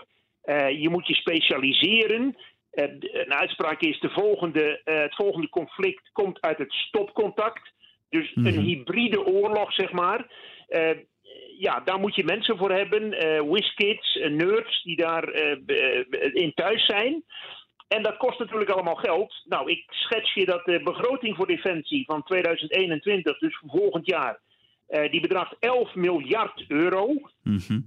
Eh, 0.46 0.82
je 0.82 0.90
moet 0.90 1.08
je 1.08 1.14
specialiseren. 1.16 2.36
Eh, 2.72 2.86
een 3.00 3.34
uitspraak 3.34 3.82
is: 3.82 4.00
de 4.00 4.10
volgende, 4.10 4.82
eh, 4.84 5.00
het 5.00 5.16
volgende 5.16 5.50
conflict 5.50 6.10
komt 6.12 6.42
uit 6.42 6.58
het 6.58 6.74
stopcontact. 6.74 7.74
Dus 8.10 8.34
Mhm. 8.34 8.48
een 8.48 8.60
hybride 8.60 9.26
oorlog, 9.26 9.74
zeg 9.74 9.92
maar. 9.92 10.28
Ja, 11.60 11.80
daar 11.80 12.00
moet 12.00 12.16
je 12.16 12.24
mensen 12.24 12.58
voor 12.58 12.72
hebben. 12.72 13.10
whiskids, 13.50 14.20
nerds 14.30 14.84
die 14.84 14.96
daar 14.96 15.34
in 16.34 16.52
thuis 16.54 16.86
zijn. 16.86 17.24
En 17.88 18.04
dat 18.04 18.18
kost 18.18 18.40
natuurlijk 18.40 18.70
allemaal 18.70 18.96
geld. 18.96 19.34
Nou, 19.46 19.72
ik 19.72 19.84
schets 19.90 20.34
je 20.34 20.46
dat 20.46 20.66
de 20.66 20.84
begroting 20.84 21.36
voor 21.36 21.48
defensie 21.48 22.06
van 22.06 22.24
2021, 22.24 23.38
dus 23.38 23.58
volgend 23.66 24.06
jaar, 24.06 24.40
die 24.88 25.22
bedraagt 25.22 25.56
11 25.60 25.96
miljard 25.96 26.66
euro. 26.68 27.14
Mhm. 27.44 27.80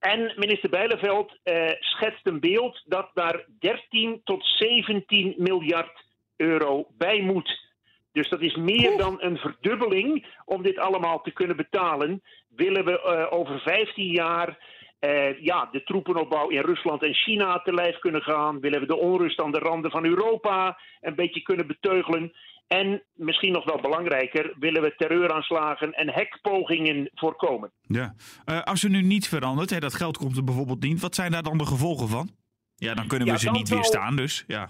En 0.00 0.32
minister 0.36 0.70
Bijleveld 0.70 1.38
eh, 1.42 1.70
schetst 1.80 2.26
een 2.26 2.40
beeld 2.40 2.82
dat 2.86 3.10
daar 3.14 3.44
13 3.58 4.20
tot 4.24 4.44
17 4.44 5.34
miljard 5.36 6.04
euro 6.36 6.86
bij 6.98 7.20
moet. 7.20 7.68
Dus 8.12 8.28
dat 8.28 8.40
is 8.40 8.56
meer 8.56 8.96
dan 8.96 9.22
een 9.22 9.36
verdubbeling 9.36 10.26
om 10.44 10.62
dit 10.62 10.78
allemaal 10.78 11.20
te 11.20 11.30
kunnen 11.30 11.56
betalen. 11.56 12.22
Willen 12.48 12.84
we 12.84 13.02
eh, 13.02 13.38
over 13.38 13.60
15 13.60 14.06
jaar 14.06 14.58
eh, 14.98 15.42
ja, 15.42 15.68
de 15.72 15.82
troepenopbouw 15.82 16.48
in 16.48 16.60
Rusland 16.60 17.02
en 17.02 17.14
China 17.14 17.58
te 17.58 17.74
lijf 17.74 17.98
kunnen 17.98 18.22
gaan? 18.22 18.60
Willen 18.60 18.80
we 18.80 18.86
de 18.86 18.96
onrust 18.96 19.40
aan 19.40 19.52
de 19.52 19.58
randen 19.58 19.90
van 19.90 20.04
Europa 20.04 20.78
een 21.00 21.14
beetje 21.14 21.42
kunnen 21.42 21.66
beteugelen? 21.66 22.32
En 22.70 23.02
misschien 23.14 23.52
nog 23.52 23.64
wel 23.64 23.80
belangrijker, 23.80 24.54
willen 24.58 24.82
we 24.82 24.94
terreuraanslagen 24.96 25.92
en 25.92 26.10
hekpogingen 26.12 27.10
voorkomen? 27.14 27.72
Ja. 27.82 28.14
Eh, 28.44 28.62
als 28.62 28.82
er 28.84 28.90
nu 28.90 29.02
niets 29.02 29.28
verandert, 29.28 29.70
hè, 29.70 29.78
dat 29.78 29.94
geld 29.94 30.16
komt 30.16 30.36
er 30.36 30.44
bijvoorbeeld 30.44 30.82
niet. 30.82 31.00
Wat 31.00 31.14
zijn 31.14 31.30
daar 31.32 31.42
dan 31.42 31.58
de 31.58 31.66
gevolgen 31.66 32.08
van? 32.08 32.30
Ja, 32.76 32.94
dan 32.94 33.06
kunnen 33.06 33.26
we 33.26 33.32
Ja, 33.32 33.38
ze 33.38 33.50
niet 33.50 33.68
zal- 33.68 33.76
weerstaan, 33.76 34.16
dus 34.16 34.44
ja. 34.46 34.68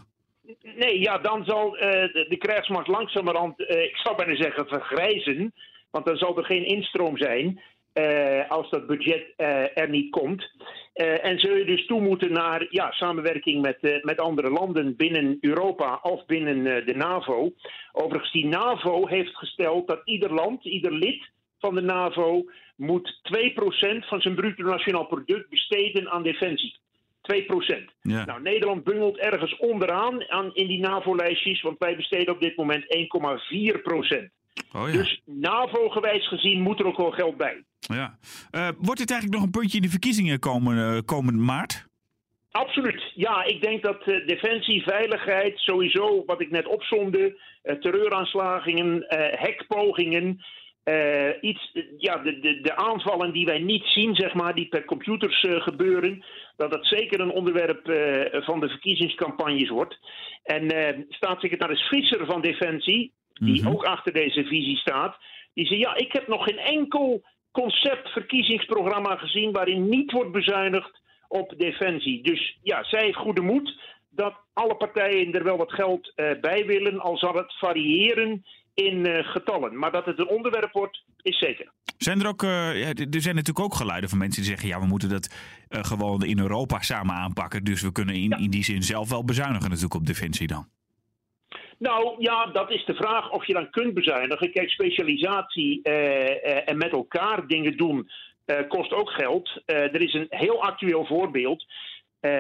Nee, 0.77 1.01
ja, 1.01 1.19
dan 1.19 1.45
zal 1.45 1.77
eh, 1.77 2.13
de, 2.13 2.27
de 2.29 2.37
krijgsmacht 2.37 2.87
langzamerhand, 2.89 3.67
eh, 3.67 3.83
ik 3.83 3.97
zou 3.97 4.17
bijna 4.17 4.37
zeggen, 4.37 4.67
vergrijzen. 4.67 5.53
Want 5.91 6.07
dan 6.07 6.17
zal 6.17 6.39
er 6.39 6.45
geen 6.45 6.65
instroom 6.67 7.17
zijn 7.19 7.61
eh, 7.93 8.51
als 8.51 8.71
dat 8.71 8.87
budget 8.87 9.33
eh, 9.37 9.79
er 9.79 9.89
niet 9.89 10.11
komt. 10.11 10.51
Eh, 10.93 11.25
en 11.25 11.39
zul 11.39 11.57
je 11.57 11.65
dus 11.65 11.87
toe 11.87 12.01
moeten 12.01 12.33
naar 12.33 12.67
ja, 12.69 12.91
samenwerking 12.91 13.63
met, 13.63 14.01
met 14.03 14.21
andere 14.21 14.51
landen 14.51 14.97
binnen 14.97 15.39
Europa 15.41 15.99
of 16.03 16.27
binnen 16.27 16.87
de 16.87 16.95
NAVO. 16.95 17.53
Overigens, 17.93 18.33
die 18.33 18.47
NAVO 18.47 19.07
heeft 19.07 19.37
gesteld 19.37 19.89
dat 19.89 20.01
ieder 20.05 20.35
land, 20.35 20.65
ieder 20.65 20.93
lid 20.93 21.31
van 21.59 21.75
de 21.75 21.83
NAVO, 21.83 22.45
moet 22.77 23.21
2% 23.23 24.07
van 24.07 24.21
zijn 24.21 24.35
bruto 24.35 24.65
nationaal 24.65 25.07
product 25.07 25.49
besteden 25.49 26.11
aan 26.11 26.23
defensie. 26.23 26.79
2%. 27.23 27.85
ja. 28.03 28.25
Nou, 28.25 28.43
Nederland 28.43 28.85
bungelt 28.85 29.19
ergens 29.19 29.57
onderaan 29.57 30.31
aan, 30.31 30.55
in 30.55 30.67
die 30.67 30.81
NAVO-lijstjes, 30.81 31.63
want 31.63 31.79
wij 31.79 31.97
besteden 31.97 32.35
op 32.35 32.41
dit 32.41 32.57
moment 32.57 32.85
1,4 33.75 33.83
procent. 33.83 34.31
Oh 34.73 34.89
ja. 34.89 34.93
Dus 34.93 35.21
NAVO-gewijs 35.25 36.29
gezien 36.29 36.61
moet 36.61 36.81
er 36.81 36.87
ook 36.87 36.97
wel 36.97 37.11
geld 37.11 37.37
bij. 37.37 37.65
ja. 37.79 38.19
Eh, 38.51 38.69
wordt 38.79 38.99
dit 38.99 39.11
eigenlijk 39.11 39.41
nog 39.41 39.43
een 39.43 39.59
puntje 39.61 39.77
in 39.77 39.83
de 39.83 39.91
verkiezingen 39.91 40.39
komen, 40.39 40.95
eh, 40.95 41.03
komende 41.05 41.41
maart? 41.41 41.89
Absoluut. 42.51 43.13
Ja, 43.15 43.45
ik 43.45 43.63
denk 43.63 43.83
dat 43.83 44.03
eh, 44.03 44.27
defensie, 44.27 44.83
veiligheid, 44.83 45.59
sowieso 45.59 46.23
wat 46.27 46.41
ik 46.41 46.51
net 46.51 46.67
opzomde, 46.67 47.41
terreuraanslagingen, 47.81 49.05
hekpogingen, 49.31 50.45
iets, 51.41 51.73
ja, 51.99 52.17
de, 52.17 52.41
de, 52.41 52.61
de 52.61 52.77
aanvallen 52.77 53.33
die 53.33 53.45
wij 53.45 53.59
niet 53.59 53.85
zien, 53.85 54.15
zeg 54.15 54.35
maar, 54.35 54.55
die 54.55 54.69
per 54.69 54.85
computers 54.85 55.47
gebeuren, 55.49 56.25
dat 56.57 56.71
dat 56.71 56.87
zeker 56.87 57.21
een 57.21 57.31
onderwerp 57.31 57.81
van 58.45 58.61
de 58.61 58.69
verkiezingscampagnes 58.69 59.69
wordt. 59.69 59.99
En 60.43 60.67
staatssecretaris 61.09 61.89
Visser 61.89 62.27
van 62.27 62.41
Defensie, 62.41 63.13
die 63.41 63.61
Mhm. 63.63 63.71
ook 63.73 63.85
achter 63.85 64.13
deze 64.13 64.45
visie 64.45 64.77
staat, 64.77 65.17
die 65.55 65.67
zei: 65.67 65.79
Ja, 65.79 65.97
ik 65.97 66.13
heb 66.13 66.29
nog 66.29 66.45
geen 66.45 66.59
enkel 66.59 67.23
concept 67.53 68.09
verkiezingsprogramma 68.09 69.17
gezien 69.17 69.53
waarin 69.53 69.89
niet 69.89 70.13
wordt 70.13 70.33
bezuinigd 70.33 71.01
op 71.29 71.55
defensie. 71.57 72.23
Dus 72.23 72.59
ja, 72.63 72.85
zij 72.85 73.05
heeft 73.05 73.17
goede 73.17 73.41
moed 73.41 73.81
dat 74.11 74.35
alle 74.53 74.77
partijen 74.77 75.33
er 75.33 75.45
wel 75.45 75.57
wat 75.57 75.73
geld 75.73 76.13
eh, 76.15 76.41
bij 76.41 76.67
willen, 76.67 77.01
al 77.01 77.17
zal 77.19 77.35
het 77.35 77.59
variëren 77.59 78.45
in 78.75 79.07
eh, 79.07 79.29
getallen. 79.29 79.79
Maar 79.79 79.93
dat 79.93 80.07
het 80.07 80.19
een 80.19 80.29
onderwerp 80.29 80.73
wordt, 80.73 81.05
is 81.23 81.39
zeker. 81.39 81.73
Zijn 81.97 82.21
er 82.21 82.29
ook, 82.29 82.43
eh, 82.43 82.81
ja, 82.81 82.87
er 83.11 83.21
zijn 83.21 83.35
natuurlijk 83.35 83.61
ook 83.65 83.75
geluiden 83.75 84.11
van 84.11 84.19
mensen 84.19 84.43
die 84.43 84.51
zeggen: 84.51 84.69
ja, 84.69 84.81
we 84.81 84.87
moeten 84.87 85.09
dat 85.09 85.35
gewoon 85.69 86.25
in 86.25 86.39
Europa 86.39 86.81
samen 86.81 87.15
aanpakken. 87.15 87.65
Dus 87.65 87.83
we 87.83 87.93
kunnen 87.93 88.15
in, 88.15 88.31
in 88.31 88.51
die 88.51 88.65
zin 88.65 88.83
zelf 88.83 89.09
wel 89.09 89.25
bezuinigen, 89.25 89.69
natuurlijk 89.69 89.95
op 89.95 90.07
defensie 90.07 90.47
dan. 90.47 90.69
Nou 91.81 92.15
ja, 92.19 92.47
dat 92.47 92.71
is 92.71 92.85
de 92.85 92.95
vraag 92.95 93.31
of 93.31 93.47
je 93.47 93.53
dan 93.53 93.71
kunt 93.71 93.95
bezuinigen. 93.95 94.53
Kijk, 94.53 94.71
specialisatie 94.71 95.83
eh, 95.83 96.31
eh, 96.31 96.69
en 96.69 96.77
met 96.77 96.93
elkaar 96.93 97.47
dingen 97.47 97.77
doen 97.77 98.11
eh, 98.45 98.69
kost 98.69 98.93
ook 98.93 99.11
geld. 99.11 99.63
Er 99.65 100.01
is 100.01 100.15
een 100.15 100.27
heel 100.29 100.63
actueel 100.63 101.07
voorbeeld. 101.07 101.65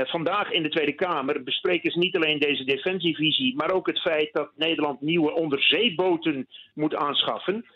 Vandaag 0.02 0.50
in 0.50 0.62
de 0.62 0.68
Tweede 0.68 0.92
Kamer 0.92 1.42
bespreken 1.42 1.90
ze 1.90 1.98
niet 1.98 2.16
alleen 2.16 2.38
deze 2.38 2.64
defensievisie, 2.64 3.56
maar 3.56 3.70
ook 3.70 3.86
het 3.86 4.00
feit 4.00 4.32
dat 4.32 4.50
Nederland 4.56 5.00
nieuwe 5.00 5.32
onderzeeboten 5.32 6.48
moet 6.74 6.94
aanschaffen. 6.94 7.66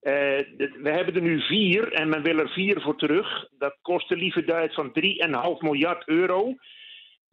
De- 0.00 0.78
we 0.82 0.90
hebben 0.90 1.14
er 1.14 1.22
nu 1.22 1.40
vier 1.40 1.92
en 1.92 2.08
men 2.08 2.22
wil 2.22 2.38
er 2.38 2.48
vier 2.48 2.80
voor 2.80 2.96
terug. 2.96 3.48
Dat 3.58 3.76
kost 3.82 4.10
een 4.10 4.18
lieve 4.18 4.44
duit 4.44 4.74
van 4.74 4.92
3,5 4.92 5.60
miljard 5.60 6.08
euro. 6.08 6.54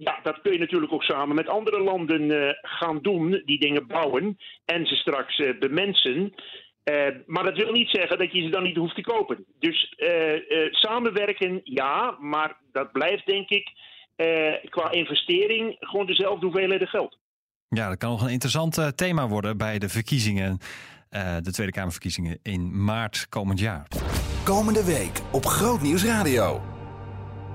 Ja, 0.07 0.19
dat 0.23 0.41
kun 0.41 0.51
je 0.53 0.59
natuurlijk 0.59 0.91
ook 0.93 1.03
samen 1.03 1.35
met 1.35 1.47
andere 1.47 1.79
landen 1.83 2.31
eh, 2.31 2.53
gaan 2.61 2.99
doen, 3.01 3.41
die 3.45 3.59
dingen 3.59 3.87
bouwen 3.87 4.37
en 4.65 4.85
ze 4.85 4.95
straks 4.95 5.37
eh, 5.39 5.59
bemensen. 5.59 6.33
Eh, 6.83 7.07
maar 7.25 7.43
dat 7.43 7.57
wil 7.57 7.71
niet 7.71 7.89
zeggen 7.89 8.17
dat 8.17 8.31
je 8.33 8.41
ze 8.41 8.49
dan 8.49 8.63
niet 8.63 8.75
hoeft 8.77 8.95
te 8.95 9.01
kopen. 9.01 9.45
Dus 9.59 9.93
eh, 9.97 10.33
eh, 10.33 10.41
samenwerken, 10.73 11.61
ja, 11.63 12.15
maar 12.19 12.57
dat 12.71 12.91
blijft 12.91 13.25
denk 13.25 13.49
ik 13.49 13.67
eh, 14.15 14.53
qua 14.69 14.91
investering 14.91 15.75
gewoon 15.79 16.05
dezelfde 16.05 16.45
hoeveelheden 16.45 16.87
geld. 16.87 17.17
Ja, 17.67 17.89
dat 17.89 17.97
kan 17.97 18.09
nog 18.09 18.21
een 18.21 18.29
interessant 18.29 18.77
eh, 18.77 18.87
thema 18.87 19.27
worden 19.27 19.57
bij 19.57 19.79
de 19.79 19.89
verkiezingen. 19.89 20.57
eh, 21.09 21.37
de 21.41 21.51
Tweede 21.51 21.73
Kamerverkiezingen 21.73 22.39
in 22.43 22.83
maart 22.83 23.29
komend 23.29 23.59
jaar. 23.59 23.87
Komende 24.43 24.85
week 24.85 25.21
op 25.31 25.45
Groot 25.45 25.81
Nieuws 25.81 26.05
Radio. 26.05 26.61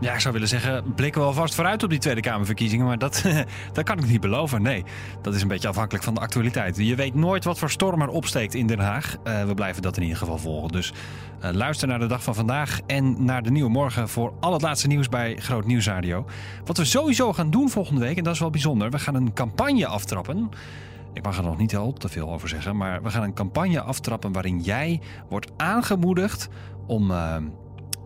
Ja, 0.00 0.12
ik 0.12 0.20
zou 0.20 0.32
willen 0.32 0.48
zeggen, 0.48 0.94
blikken 0.94 1.20
we 1.20 1.26
alvast 1.26 1.54
vooruit 1.54 1.82
op 1.82 1.90
die 1.90 1.98
Tweede 1.98 2.20
Kamerverkiezingen. 2.20 2.86
Maar 2.86 2.98
dat, 2.98 3.24
dat 3.72 3.84
kan 3.84 3.98
ik 3.98 4.06
niet 4.06 4.20
beloven. 4.20 4.62
Nee, 4.62 4.84
dat 5.22 5.34
is 5.34 5.42
een 5.42 5.48
beetje 5.48 5.68
afhankelijk 5.68 6.04
van 6.04 6.14
de 6.14 6.20
actualiteit. 6.20 6.76
Je 6.76 6.94
weet 6.94 7.14
nooit 7.14 7.44
wat 7.44 7.58
voor 7.58 7.70
storm 7.70 8.02
er 8.02 8.08
opsteekt 8.08 8.54
in 8.54 8.66
Den 8.66 8.78
Haag. 8.78 9.16
Eh, 9.24 9.44
we 9.44 9.54
blijven 9.54 9.82
dat 9.82 9.96
in 9.96 10.02
ieder 10.02 10.18
geval 10.18 10.38
volgen. 10.38 10.72
Dus 10.72 10.92
eh, 11.40 11.50
luister 11.50 11.88
naar 11.88 11.98
de 11.98 12.06
dag 12.06 12.22
van 12.22 12.34
vandaag 12.34 12.80
en 12.86 13.24
naar 13.24 13.42
de 13.42 13.50
nieuwe 13.50 13.70
morgen 13.70 14.08
voor 14.08 14.32
al 14.40 14.52
het 14.52 14.62
laatste 14.62 14.86
nieuws 14.86 15.08
bij 15.08 15.36
Groot 15.36 15.64
Nieuws 15.64 15.86
Radio. 15.86 16.26
Wat 16.64 16.76
we 16.76 16.84
sowieso 16.84 17.32
gaan 17.32 17.50
doen 17.50 17.70
volgende 17.70 18.00
week, 18.00 18.16
en 18.16 18.24
dat 18.24 18.34
is 18.34 18.40
wel 18.40 18.50
bijzonder. 18.50 18.90
We 18.90 18.98
gaan 18.98 19.14
een 19.14 19.32
campagne 19.32 19.86
aftrappen. 19.86 20.48
Ik 21.12 21.22
mag 21.22 21.36
er 21.36 21.44
nog 21.44 21.58
niet 21.58 21.76
al 21.76 21.92
te 21.92 22.08
veel 22.08 22.32
over 22.32 22.48
zeggen, 22.48 22.76
maar 22.76 23.02
we 23.02 23.10
gaan 23.10 23.22
een 23.22 23.34
campagne 23.34 23.80
aftrappen 23.80 24.32
waarin 24.32 24.60
jij 24.60 25.00
wordt 25.28 25.50
aangemoedigd 25.56 26.48
om, 26.86 27.10
eh, 27.10 27.36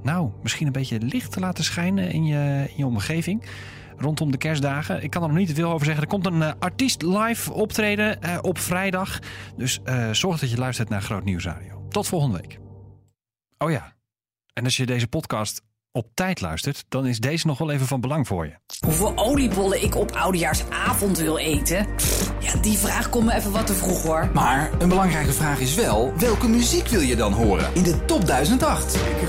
nou, 0.02 0.30
misschien 0.42 0.66
een 0.66 0.72
beetje 0.72 1.00
licht 1.00 1.32
te 1.32 1.40
laten 1.40 1.64
schijnen 1.64 2.10
in 2.10 2.26
je, 2.26 2.64
in 2.68 2.76
je 2.76 2.86
omgeving. 2.86 3.46
Rondom 3.96 4.30
de 4.30 4.38
kerstdagen. 4.38 5.02
Ik 5.02 5.10
kan 5.10 5.22
er 5.22 5.28
nog 5.28 5.36
niet 5.36 5.48
te 5.48 5.54
veel 5.54 5.72
over 5.72 5.86
zeggen. 5.86 6.02
Er 6.02 6.10
komt 6.10 6.26
een 6.26 6.42
eh, 6.42 6.52
artiest 6.58 7.02
live 7.02 7.52
optreden 7.52 8.22
eh, 8.22 8.38
op 8.40 8.58
vrijdag. 8.58 9.18
Dus 9.56 9.80
eh, 9.84 10.10
zorg 10.10 10.40
dat 10.40 10.50
je 10.50 10.58
luistert 10.58 10.88
naar 10.88 11.02
Groot 11.02 11.24
Nieuws 11.24 11.44
Radio. 11.44 11.86
Tot 11.88 12.06
volgende 12.06 12.40
week. 12.40 12.58
Oh 13.58 13.70
ja, 13.70 13.92
en 14.52 14.64
als 14.64 14.76
je 14.76 14.86
deze 14.86 15.08
podcast 15.08 15.62
op 15.92 16.08
tijd 16.14 16.40
luistert, 16.40 16.84
dan 16.88 17.06
is 17.06 17.20
deze 17.20 17.46
nog 17.46 17.58
wel 17.58 17.70
even 17.70 17.86
van 17.86 18.00
belang 18.00 18.26
voor 18.26 18.46
je. 18.46 18.54
Hoeveel 18.80 19.12
oliebollen 19.16 19.82
ik 19.82 19.94
op 19.94 20.10
oudejaarsavond 20.10 21.18
wil 21.18 21.38
eten? 21.38 21.86
Ja, 22.40 22.56
die 22.56 22.78
vraag 22.78 23.10
komt 23.10 23.24
me 23.24 23.34
even 23.34 23.52
wat 23.52 23.66
te 23.66 23.74
vroeg 23.74 24.02
hoor. 24.02 24.30
Maar 24.34 24.70
een 24.78 24.88
belangrijke 24.88 25.32
vraag 25.32 25.60
is 25.60 25.74
wel: 25.74 26.12
welke 26.18 26.48
muziek 26.48 26.88
wil 26.88 27.00
je 27.00 27.16
dan 27.16 27.32
horen 27.32 27.74
in 27.74 27.82
de 27.82 28.04
top 28.04 28.26
1008? 28.26 28.94
Ik 28.94 29.28